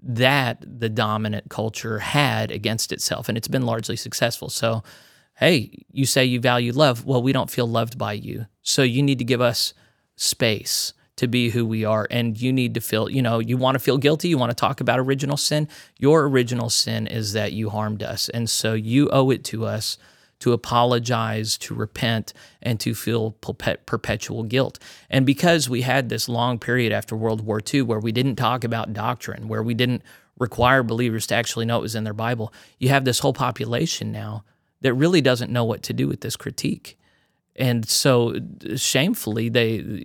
that 0.00 0.64
the 0.66 0.88
dominant 0.88 1.48
culture 1.50 1.98
had 1.98 2.50
against 2.50 2.92
itself 2.92 3.28
and 3.28 3.36
it's 3.36 3.48
been 3.48 3.66
largely 3.66 3.96
successful. 3.96 4.48
So 4.48 4.82
hey 5.36 5.84
you 5.90 6.06
say 6.06 6.24
you 6.24 6.40
value 6.40 6.72
love. 6.72 7.04
Well 7.04 7.22
we 7.22 7.32
don't 7.32 7.50
feel 7.50 7.66
loved 7.66 7.98
by 7.98 8.12
you. 8.12 8.46
So 8.62 8.82
you 8.82 9.02
need 9.02 9.18
to 9.18 9.24
give 9.24 9.40
us 9.40 9.74
space 10.16 10.92
to 11.16 11.28
be 11.28 11.50
who 11.50 11.64
we 11.64 11.84
are 11.84 12.06
and 12.10 12.40
you 12.40 12.52
need 12.52 12.74
to 12.74 12.80
feel 12.80 13.08
you 13.08 13.22
know 13.22 13.38
you 13.38 13.56
want 13.56 13.74
to 13.74 13.78
feel 13.78 13.98
guilty 13.98 14.28
you 14.28 14.38
want 14.38 14.50
to 14.50 14.54
talk 14.54 14.80
about 14.80 14.98
original 14.98 15.36
sin 15.36 15.68
your 15.98 16.28
original 16.28 16.68
sin 16.68 17.06
is 17.06 17.32
that 17.32 17.52
you 17.52 17.70
harmed 17.70 18.02
us 18.02 18.28
and 18.30 18.50
so 18.50 18.74
you 18.74 19.08
owe 19.10 19.30
it 19.30 19.44
to 19.44 19.64
us 19.64 19.96
to 20.40 20.52
apologize, 20.52 21.56
to 21.56 21.74
repent, 21.74 22.34
and 22.60 22.78
to 22.78 22.94
feel 22.94 23.30
perpetual 23.30 24.42
guilt. 24.42 24.78
And 25.08 25.24
because 25.24 25.70
we 25.70 25.80
had 25.80 26.10
this 26.10 26.28
long 26.28 26.58
period 26.58 26.92
after 26.92 27.16
World 27.16 27.40
War 27.40 27.62
II 27.72 27.82
where 27.82 27.98
we 27.98 28.12
didn't 28.12 28.36
talk 28.36 28.62
about 28.62 28.92
doctrine, 28.92 29.48
where 29.48 29.62
we 29.62 29.72
didn't 29.72 30.02
require 30.38 30.82
believers 30.82 31.26
to 31.28 31.34
actually 31.34 31.64
know 31.64 31.78
it 31.78 31.82
was 31.82 31.94
in 31.94 32.04
their 32.04 32.12
Bible, 32.12 32.52
you 32.78 32.90
have 32.90 33.06
this 33.06 33.20
whole 33.20 33.32
population 33.32 34.12
now 34.12 34.44
that 34.82 34.92
really 34.92 35.22
doesn't 35.22 35.50
know 35.50 35.64
what 35.64 35.82
to 35.84 35.94
do 35.94 36.06
with 36.06 36.20
this 36.20 36.36
critique. 36.36 36.98
And 37.56 37.88
so 37.88 38.34
shamefully, 38.76 39.48
they, 39.48 40.02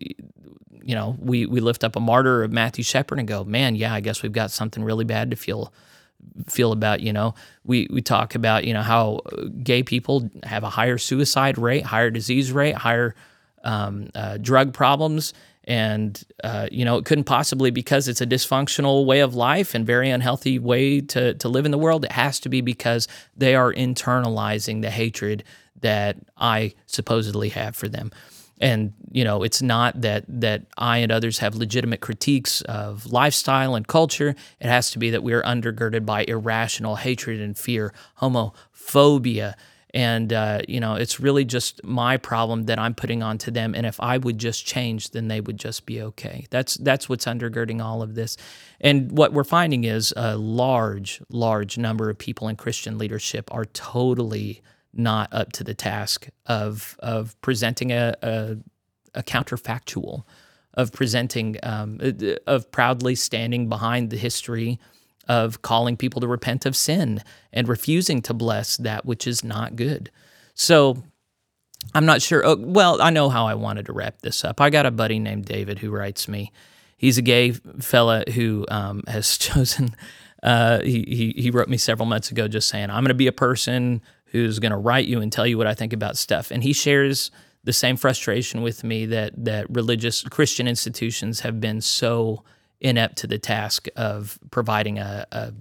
you 0.90 0.96
know, 0.96 1.16
we, 1.20 1.46
we 1.46 1.60
lift 1.60 1.84
up 1.84 1.96
a 1.96 2.00
martyr 2.00 2.42
of 2.42 2.52
Matthew 2.52 2.84
Shepard 2.84 3.20
and 3.20 3.28
go, 3.28 3.44
man, 3.44 3.76
yeah, 3.76 3.94
I 3.94 4.00
guess 4.00 4.24
we've 4.24 4.32
got 4.32 4.50
something 4.50 4.84
really 4.84 5.06
bad 5.06 5.30
to 5.30 5.38
feel 5.38 5.72
feel 6.48 6.72
about 6.72 7.00
you 7.00 7.14
know? 7.14 7.36
We 7.64 7.88
we 7.92 8.02
talk 8.02 8.34
about 8.34 8.66
you 8.66 8.74
know 8.74 8.82
how 8.82 9.22
gay 9.62 9.84
people 9.84 10.32
have 10.42 10.64
a 10.64 10.70
higher 10.70 10.98
suicide 10.98 11.60
rate 11.60 11.86
higher 11.86 12.10
disease 12.10 12.52
rate 12.52 12.74
higher 12.74 13.14
um, 13.64 14.10
uh, 14.16 14.38
drug 14.38 14.74
problems. 14.74 15.32
And 15.66 16.20
uh, 16.44 16.68
you 16.72 16.84
know 16.86 16.98
it 16.98 17.06
couldn't 17.06 17.26
possibly 17.26 17.70
because 17.70 18.08
it's 18.08 18.22
a 18.22 18.26
dysfunctional 18.26 19.06
way 19.06 19.20
of 19.20 19.36
life 19.36 19.76
and 19.76 19.86
very 19.86 20.10
unhealthy 20.10 20.58
way 20.58 21.02
to, 21.02 21.36
to 21.36 21.48
live 21.48 21.66
in 21.66 21.72
the 21.72 21.78
world 21.78 22.04
it 22.04 22.14
has 22.14 22.40
to 22.40 22.50
be 22.50 22.62
because 22.62 23.08
they 23.38 23.54
are 23.54 23.72
internalizing 23.72 24.82
the 24.82 24.90
hatred 24.90 25.44
that 25.82 26.18
i 26.38 26.74
supposedly 26.88 27.50
have 27.50 27.76
for 27.76 27.88
them 27.88 28.10
and 28.60 28.94
you 29.12 29.24
know 29.24 29.44
it's 29.44 29.62
not 29.62 30.02
that 30.02 30.26
that 30.28 30.64
i 30.78 30.98
and 30.98 31.12
others 31.12 31.40
have 31.40 31.56
legitimate 31.56 32.02
critiques 32.02 32.62
of 32.62 33.06
lifestyle 33.12 33.76
and 33.76 33.88
culture. 33.88 34.36
It 34.60 34.68
has 34.68 34.92
to 34.92 35.00
be 35.00 35.10
that 35.12 35.24
we 35.24 35.34
are 35.34 35.42
undergirded 35.44 36.06
by 36.06 36.26
irrational 36.28 36.98
hatred 36.98 37.40
and 37.40 37.58
fear 37.58 37.94
homophobia. 38.22 39.56
And 39.92 40.32
uh, 40.32 40.62
you 40.68 40.80
know 40.80 40.96
it's 40.96 41.20
really 41.20 41.46
just 41.46 41.84
my 41.84 42.18
problem 42.18 42.66
that 42.66 42.78
i'm 42.78 42.94
putting 42.94 43.24
onto 43.24 43.50
them. 43.50 43.74
And 43.74 43.86
if 43.88 44.00
i 44.00 44.18
would 44.18 44.38
just 44.38 44.66
change 44.66 45.12
then 45.12 45.30
they 45.30 45.42
would 45.42 45.58
just 45.58 45.86
be 45.86 46.02
okay. 46.02 46.46
That's 46.50 46.76
that's 46.76 47.10
what's 47.10 47.26
undergirding 47.26 47.84
all 47.84 48.02
of 48.02 48.14
this. 48.16 48.38
And 48.82 49.12
what 49.18 49.34
we're 49.34 49.44
finding 49.44 49.86
is 49.86 50.14
a 50.16 50.38
large 50.38 51.22
large 51.30 51.78
number 51.78 52.10
of 52.10 52.18
people 52.18 52.48
in 52.48 52.56
christian 52.56 52.98
leadership 52.98 53.54
are 53.54 53.66
totally 53.66 54.62
not 54.94 55.32
up 55.34 55.52
to 55.54 55.64
the 55.64 55.74
task 55.74 56.30
of 56.46 56.98
of 57.00 57.40
presenting 57.42 57.92
a, 57.92 58.16
a, 58.22 58.58
a 59.16 59.24
counterfactual, 59.24 60.24
of 60.74 60.92
presenting 60.92 61.58
um, 61.64 62.00
of 62.48 62.72
proudly 62.72 63.16
standing 63.16 63.70
behind 63.70 64.10
the 64.10 64.18
history 64.18 64.80
of 65.28 65.62
calling 65.62 65.96
people 65.96 66.20
to 66.20 66.28
repent 66.28 66.66
of 66.66 66.76
sin 66.76 67.22
and 67.54 67.68
refusing 67.68 68.22
to 68.24 68.34
bless 68.34 68.78
that 68.78 69.06
which 69.06 69.28
is 69.28 69.44
not 69.44 69.76
good. 69.76 70.10
So 70.56 71.04
I'm 71.94 72.06
not 72.06 72.22
sure. 72.22 72.46
Oh, 72.46 72.58
well, 72.58 73.02
I 73.02 73.12
know 73.12 73.30
how 73.30 73.46
I 73.46 73.54
wanted 73.54 73.86
to 73.86 73.94
wrap 73.94 74.22
this 74.22 74.44
up. 74.44 74.60
I 74.60 74.70
got 74.70 74.86
a 74.86 74.92
buddy 74.92 75.20
named 75.20 75.46
David 75.46 75.80
who 75.80 75.92
writes 75.92 76.28
me. 76.28 76.52
He's 76.98 77.18
a 77.18 77.22
gay 77.22 77.52
fella 77.52 78.24
who 78.34 78.66
um, 78.70 79.04
has 79.08 79.38
chosen. 79.38 79.96
Uh, 80.42 80.82
he, 80.82 81.04
he 81.36 81.42
he 81.42 81.52
wrote 81.52 81.68
me 81.68 81.78
several 81.78 82.06
months 82.06 82.32
ago 82.32 82.48
just 82.48 82.70
saying 82.70 82.90
I'm 82.90 83.04
going 83.04 83.10
to 83.10 83.14
be 83.14 83.28
a 83.28 83.34
person 83.34 84.02
who's 84.32 84.60
going 84.60 84.72
to 84.72 84.78
write 84.78 85.08
you 85.08 85.22
and 85.22 85.32
tell 85.32 85.48
you 85.48 85.58
what 85.58 85.68
I 85.68 85.74
think 85.74 85.94
about 85.94 86.18
stuff. 86.18 86.52
And 86.52 86.64
he 86.64 86.74
shares 86.74 87.32
the 87.64 87.74
same 87.74 87.98
frustration 87.98 88.62
with 88.62 88.84
me 88.84 89.06
that 89.08 89.34
that 89.46 89.70
religious 89.70 90.24
Christian 90.24 90.68
institutions 90.68 91.42
have 91.42 91.60
been 91.60 91.82
so 91.82 92.44
inept 92.80 93.18
to 93.18 93.28
the 93.28 93.38
task 93.38 93.88
of 93.96 94.40
providing 94.52 94.98
a, 94.98 95.26
a, 95.32 95.54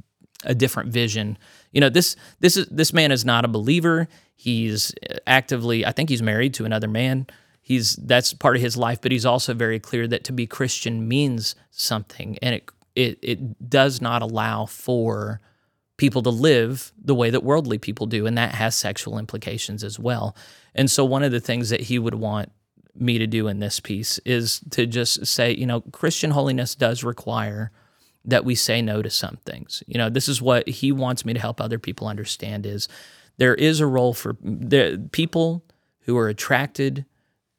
a 0.44 0.54
different 0.54 0.92
vision. 0.92 1.37
You 1.72 1.81
know, 1.81 1.88
this 1.88 2.16
this 2.40 2.57
is 2.57 2.66
this 2.66 2.92
man 2.92 3.11
is 3.11 3.24
not 3.24 3.44
a 3.44 3.48
believer. 3.48 4.09
He's 4.37 4.94
actively, 5.26 5.85
I 5.85 5.90
think 5.90 6.09
he's 6.09 6.22
married 6.22 6.54
to 6.54 6.64
another 6.64 6.87
man. 6.87 7.26
He's 7.61 7.96
that's 7.96 8.33
part 8.33 8.57
of 8.57 8.62
his 8.62 8.76
life, 8.76 9.00
but 9.00 9.12
he's 9.12 9.26
also 9.26 9.52
very 9.52 9.81
clear 9.81 10.07
that 10.07 10.24
to 10.24 10.33
be 10.33 10.46
Christian 10.46 11.09
means 11.09 11.54
something, 11.70 12.38
and 12.40 12.54
it 12.54 12.70
it 12.94 13.18
it 13.20 13.68
does 13.68 14.00
not 14.00 14.22
allow 14.22 14.64
for 14.64 15.40
people 15.99 16.23
to 16.23 16.31
live 16.31 16.93
the 17.03 17.15
way 17.15 17.29
that 17.29 17.45
worldly 17.45 17.77
people 17.77 18.07
do, 18.07 18.27
and 18.27 18.39
that 18.39 18.55
has 18.55 18.75
sexual 18.75 19.19
implications 19.19 19.85
as 19.85 19.99
well. 19.99 20.35
And 20.75 20.91
so, 20.91 21.05
one 21.05 21.23
of 21.23 21.33
the 21.33 21.41
things 21.41 21.69
that 21.69 21.83
he 21.83 21.99
would 21.99 22.15
want 22.15 22.51
me 22.95 23.19
to 23.19 23.27
do 23.27 23.47
in 23.49 23.61
this 23.61 23.79
piece 23.79 24.19
is 24.25 24.61
to 24.71 24.87
just 24.87 25.27
say, 25.27 25.55
you 25.55 25.67
know, 25.67 25.83
Christian 25.83 26.31
holiness 26.31 26.75
does 26.75 27.05
require 27.05 27.71
that 28.25 28.45
we 28.45 28.55
say 28.55 28.83
no 28.83 29.03
to 29.03 29.11
some 29.11 29.39
things. 29.45 29.83
You 29.87 29.99
know, 29.99 30.11
this 30.11 30.29
is 30.29 30.43
what 30.43 30.69
he 30.69 30.91
wants 30.91 31.25
me 31.25 31.35
to 31.35 31.41
help 31.41 31.61
other 31.61 31.79
people 31.79 32.09
understand 32.09 32.67
is 32.67 32.89
there 33.37 33.55
is 33.55 33.81
a 33.81 33.87
role 33.87 34.15
for 34.15 34.37
the 34.43 35.09
people 35.13 35.65
who 36.01 36.17
are 36.17 36.29
attracted 36.29 37.05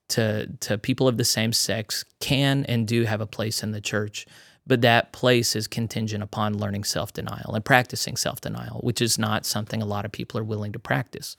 to 0.10 0.48
to 0.60 0.78
people 0.78 1.08
of 1.08 1.18
the 1.18 1.24
same 1.24 1.54
sex 1.54 2.04
can 2.20 2.66
and 2.66 2.88
do 2.88 3.04
have 3.04 3.22
a 3.22 3.28
place 3.28 3.64
in 3.64 3.72
the 3.72 3.82
church 3.82 4.26
but 4.70 4.82
that 4.82 5.12
place 5.12 5.56
is 5.56 5.68
contingent 5.68 6.24
upon 6.24 6.58
learning 6.58 6.84
self-denial 6.84 7.56
and 7.56 7.66
practicing 7.66 8.16
self-denial 8.16 8.80
which 8.82 9.02
is 9.02 9.18
not 9.18 9.46
something 9.46 9.82
a 9.82 9.86
lot 9.86 10.06
of 10.06 10.12
people 10.12 10.40
are 10.40 10.44
willing 10.44 10.72
to 10.72 10.80
practice. 10.80 11.36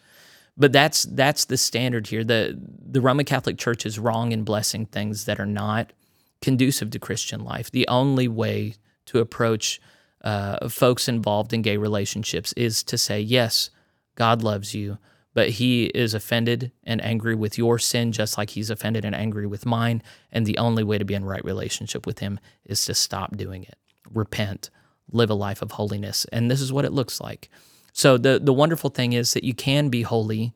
But 0.57 0.73
that's 0.73 1.05
that's 1.05 1.47
the 1.47 1.57
standard 1.57 2.09
here. 2.09 2.25
The 2.25 2.61
the 2.85 3.01
Roman 3.01 3.25
Catholic 3.25 3.57
Church 3.57 3.87
is 3.87 3.99
wrong 3.99 4.33
in 4.33 4.43
blessing 4.43 4.85
things 4.85 5.25
that 5.25 5.41
are 5.41 5.47
not 5.47 5.93
conducive 6.43 6.91
to 6.91 6.99
Christian 6.99 7.41
life. 7.41 7.71
The 7.71 7.89
only 7.89 8.29
way 8.29 8.75
to 9.07 9.21
approach 9.21 9.81
uh, 10.23 10.69
folks 10.69 11.09
involved 11.09 11.55
in 11.55 11.63
gay 11.63 11.79
relationships 11.79 12.53
is 12.55 12.83
to 12.83 12.99
say 12.99 13.21
yes 13.21 13.71
God 14.17 14.43
loves 14.43 14.75
you 14.75 14.99
but 15.35 15.51
he 15.51 15.87
is 15.87 16.15
offended 16.15 16.73
and 16.85 17.05
angry 17.05 17.35
with 17.35 17.57
your 17.57 17.79
sin 17.79 18.13
just 18.13 18.37
like 18.37 18.51
he's 18.51 18.71
offended 18.71 19.05
and 19.05 19.15
angry 19.15 19.47
with 19.47 19.67
mine. 19.67 20.03
And 20.33 20.47
the 20.47 20.59
only 20.59 20.83
way 20.83 20.99
to 20.99 21.05
be 21.05 21.15
in 21.15 21.25
right 21.25 21.45
relationship 21.45 22.07
with 22.07 22.19
him 22.19 22.41
is 22.65 22.85
to 22.87 22.95
stop 22.95 23.37
doing 23.37 23.63
it. 23.63 23.77
Repent. 24.13 24.71
Live 25.13 25.31
a 25.31 25.35
life 25.35 25.63
of 25.63 25.73
holiness. 25.73 26.27
And 26.33 26.51
this 26.51 26.61
is 26.61 26.73
what 26.73 26.85
it 26.85 26.93
looks 26.93 27.21
like. 27.21 27.49
So 27.93 28.17
the 28.17 28.39
the 28.39 28.53
wonderful 28.53 28.91
thing 28.91 29.13
is 29.13 29.35
that 29.35 29.45
you 29.45 29.55
can 29.55 29.89
be 29.89 30.03
holy 30.03 30.55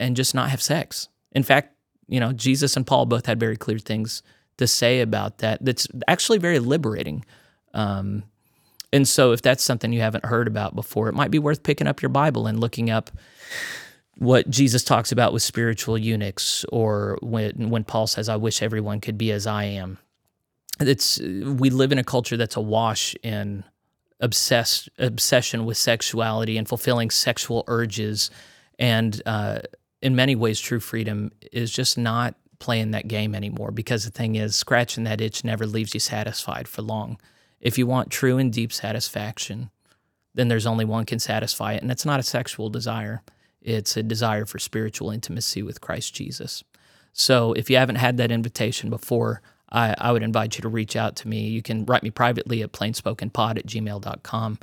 and 0.00 0.16
just 0.16 0.34
not 0.34 0.50
have 0.50 0.62
sex. 0.62 1.08
In 1.32 1.42
fact 1.42 1.70
you 2.06 2.20
know 2.20 2.34
jesus 2.34 2.76
and 2.76 2.86
paul 2.86 3.06
both 3.06 3.24
had 3.24 3.40
very 3.40 3.56
clear 3.56 3.78
things 3.78 4.22
to 4.58 4.66
say 4.66 5.00
about 5.00 5.38
that. 5.38 5.64
That's 5.64 5.86
actually 6.08 6.38
very 6.38 6.58
liberating. 6.58 7.24
Um, 7.72 8.24
and 8.94 9.08
so, 9.08 9.32
if 9.32 9.42
that's 9.42 9.64
something 9.64 9.92
you 9.92 10.00
haven't 10.00 10.24
heard 10.24 10.46
about 10.46 10.76
before, 10.76 11.08
it 11.08 11.14
might 11.14 11.32
be 11.32 11.40
worth 11.40 11.64
picking 11.64 11.88
up 11.88 12.00
your 12.00 12.10
Bible 12.10 12.46
and 12.46 12.60
looking 12.60 12.90
up 12.90 13.10
what 14.18 14.48
Jesus 14.48 14.84
talks 14.84 15.10
about 15.10 15.32
with 15.32 15.42
spiritual 15.42 15.98
eunuchs, 15.98 16.64
or 16.70 17.18
when 17.20 17.70
when 17.70 17.82
Paul 17.82 18.06
says, 18.06 18.28
"I 18.28 18.36
wish 18.36 18.62
everyone 18.62 19.00
could 19.00 19.18
be 19.18 19.32
as 19.32 19.48
I 19.48 19.64
am." 19.64 19.98
It's 20.78 21.18
we 21.18 21.70
live 21.70 21.90
in 21.90 21.98
a 21.98 22.04
culture 22.04 22.36
that's 22.36 22.54
awash 22.54 23.16
in 23.24 23.64
obsessed 24.20 24.88
obsession 24.96 25.64
with 25.64 25.76
sexuality 25.76 26.56
and 26.56 26.68
fulfilling 26.68 27.10
sexual 27.10 27.64
urges, 27.66 28.30
and 28.78 29.20
uh, 29.26 29.58
in 30.02 30.14
many 30.14 30.36
ways, 30.36 30.60
true 30.60 30.78
freedom 30.78 31.32
is 31.50 31.72
just 31.72 31.98
not 31.98 32.36
playing 32.60 32.92
that 32.92 33.08
game 33.08 33.34
anymore. 33.34 33.72
Because 33.72 34.04
the 34.04 34.12
thing 34.12 34.36
is, 34.36 34.54
scratching 34.54 35.02
that 35.02 35.20
itch 35.20 35.42
never 35.42 35.66
leaves 35.66 35.94
you 35.94 36.00
satisfied 36.00 36.68
for 36.68 36.82
long. 36.82 37.18
If 37.64 37.78
you 37.78 37.86
want 37.86 38.10
true 38.10 38.38
and 38.38 38.52
deep 38.52 38.72
satisfaction, 38.72 39.70
then 40.34 40.48
there's 40.48 40.66
only 40.66 40.84
one 40.84 41.06
can 41.06 41.18
satisfy 41.18 41.72
it, 41.72 41.82
and 41.82 41.90
it's 41.90 42.04
not 42.04 42.20
a 42.20 42.24
sexual 42.24 42.68
desire. 42.68 43.22
It's 43.62 43.96
a 43.96 44.02
desire 44.02 44.44
for 44.44 44.58
spiritual 44.58 45.10
intimacy 45.10 45.62
with 45.62 45.80
Christ 45.80 46.14
Jesus. 46.14 46.62
So 47.12 47.54
if 47.54 47.70
you 47.70 47.76
haven't 47.78 47.96
had 47.96 48.18
that 48.18 48.30
invitation 48.30 48.90
before, 48.90 49.40
I, 49.72 49.94
I 49.96 50.12
would 50.12 50.22
invite 50.22 50.56
you 50.56 50.62
to 50.62 50.68
reach 50.68 50.94
out 50.94 51.16
to 51.16 51.28
me. 51.28 51.48
You 51.48 51.62
can 51.62 51.86
write 51.86 52.02
me 52.02 52.10
privately 52.10 52.62
at 52.62 52.72
plainspokenpod 52.72 53.58
at 53.58 53.66
gmail.com. 53.66 54.58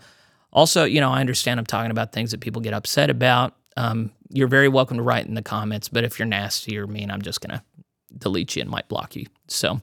Also, 0.54 0.84
you 0.84 1.02
know, 1.02 1.12
I 1.12 1.22
understand 1.22 1.60
I'm 1.60 1.66
talking 1.66 1.92
about 1.92 2.12
things 2.12 2.32
that 2.32 2.42
people 2.42 2.62
get 2.62 2.74
upset 2.74 3.10
about. 3.10 3.56
Um, 3.78 4.12
you're 4.30 4.48
very 4.48 4.68
welcome 4.68 4.98
to 4.98 5.04
write 5.04 5.26
in 5.26 5.34
the 5.34 5.42
comments, 5.42 5.90
but 5.90 6.04
if 6.04 6.20
you're 6.20 6.28
nasty 6.28 6.78
or 6.78 6.86
mean, 6.86 7.10
I'm 7.10 7.22
just 7.22 7.42
going 7.42 7.58
to 7.58 7.64
delete 8.18 8.56
you 8.56 8.62
and 8.62 8.70
might 8.70 8.88
block 8.90 9.16
you. 9.16 9.26
So 9.48 9.82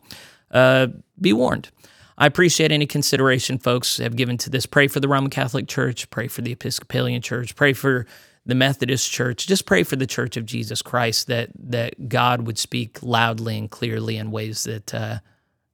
uh, 0.52 0.88
be 1.20 1.32
warned. 1.32 1.70
I 2.18 2.26
appreciate 2.26 2.72
any 2.72 2.86
consideration 2.86 3.58
folks 3.58 3.98
have 3.98 4.16
given 4.16 4.36
to 4.38 4.50
this. 4.50 4.66
Pray 4.66 4.88
for 4.88 4.98
the 4.98 5.06
Roman 5.06 5.30
Catholic 5.30 5.68
Church, 5.68 6.10
pray 6.10 6.26
for 6.26 6.42
the 6.42 6.50
Episcopalian 6.50 7.22
Church, 7.22 7.54
pray 7.54 7.72
for 7.72 8.06
the 8.44 8.56
Methodist 8.56 9.10
Church. 9.12 9.46
Just 9.46 9.66
pray 9.66 9.84
for 9.84 9.94
the 9.94 10.06
Church 10.06 10.36
of 10.36 10.44
Jesus 10.44 10.82
Christ 10.82 11.28
that 11.28 11.50
that 11.54 12.08
God 12.08 12.42
would 12.46 12.58
speak 12.58 13.02
loudly 13.02 13.56
and 13.56 13.70
clearly 13.70 14.16
in 14.16 14.32
ways 14.32 14.64
that 14.64 14.92
uh, 14.92 15.18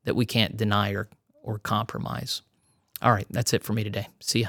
that 0.04 0.16
we 0.16 0.26
can't 0.26 0.56
deny 0.56 0.90
or 0.90 1.08
or 1.42 1.58
compromise. 1.58 2.42
All 3.00 3.12
right, 3.12 3.26
that's 3.30 3.54
it 3.54 3.62
for 3.62 3.72
me 3.72 3.82
today. 3.82 4.08
See 4.20 4.42
ya. 4.42 4.48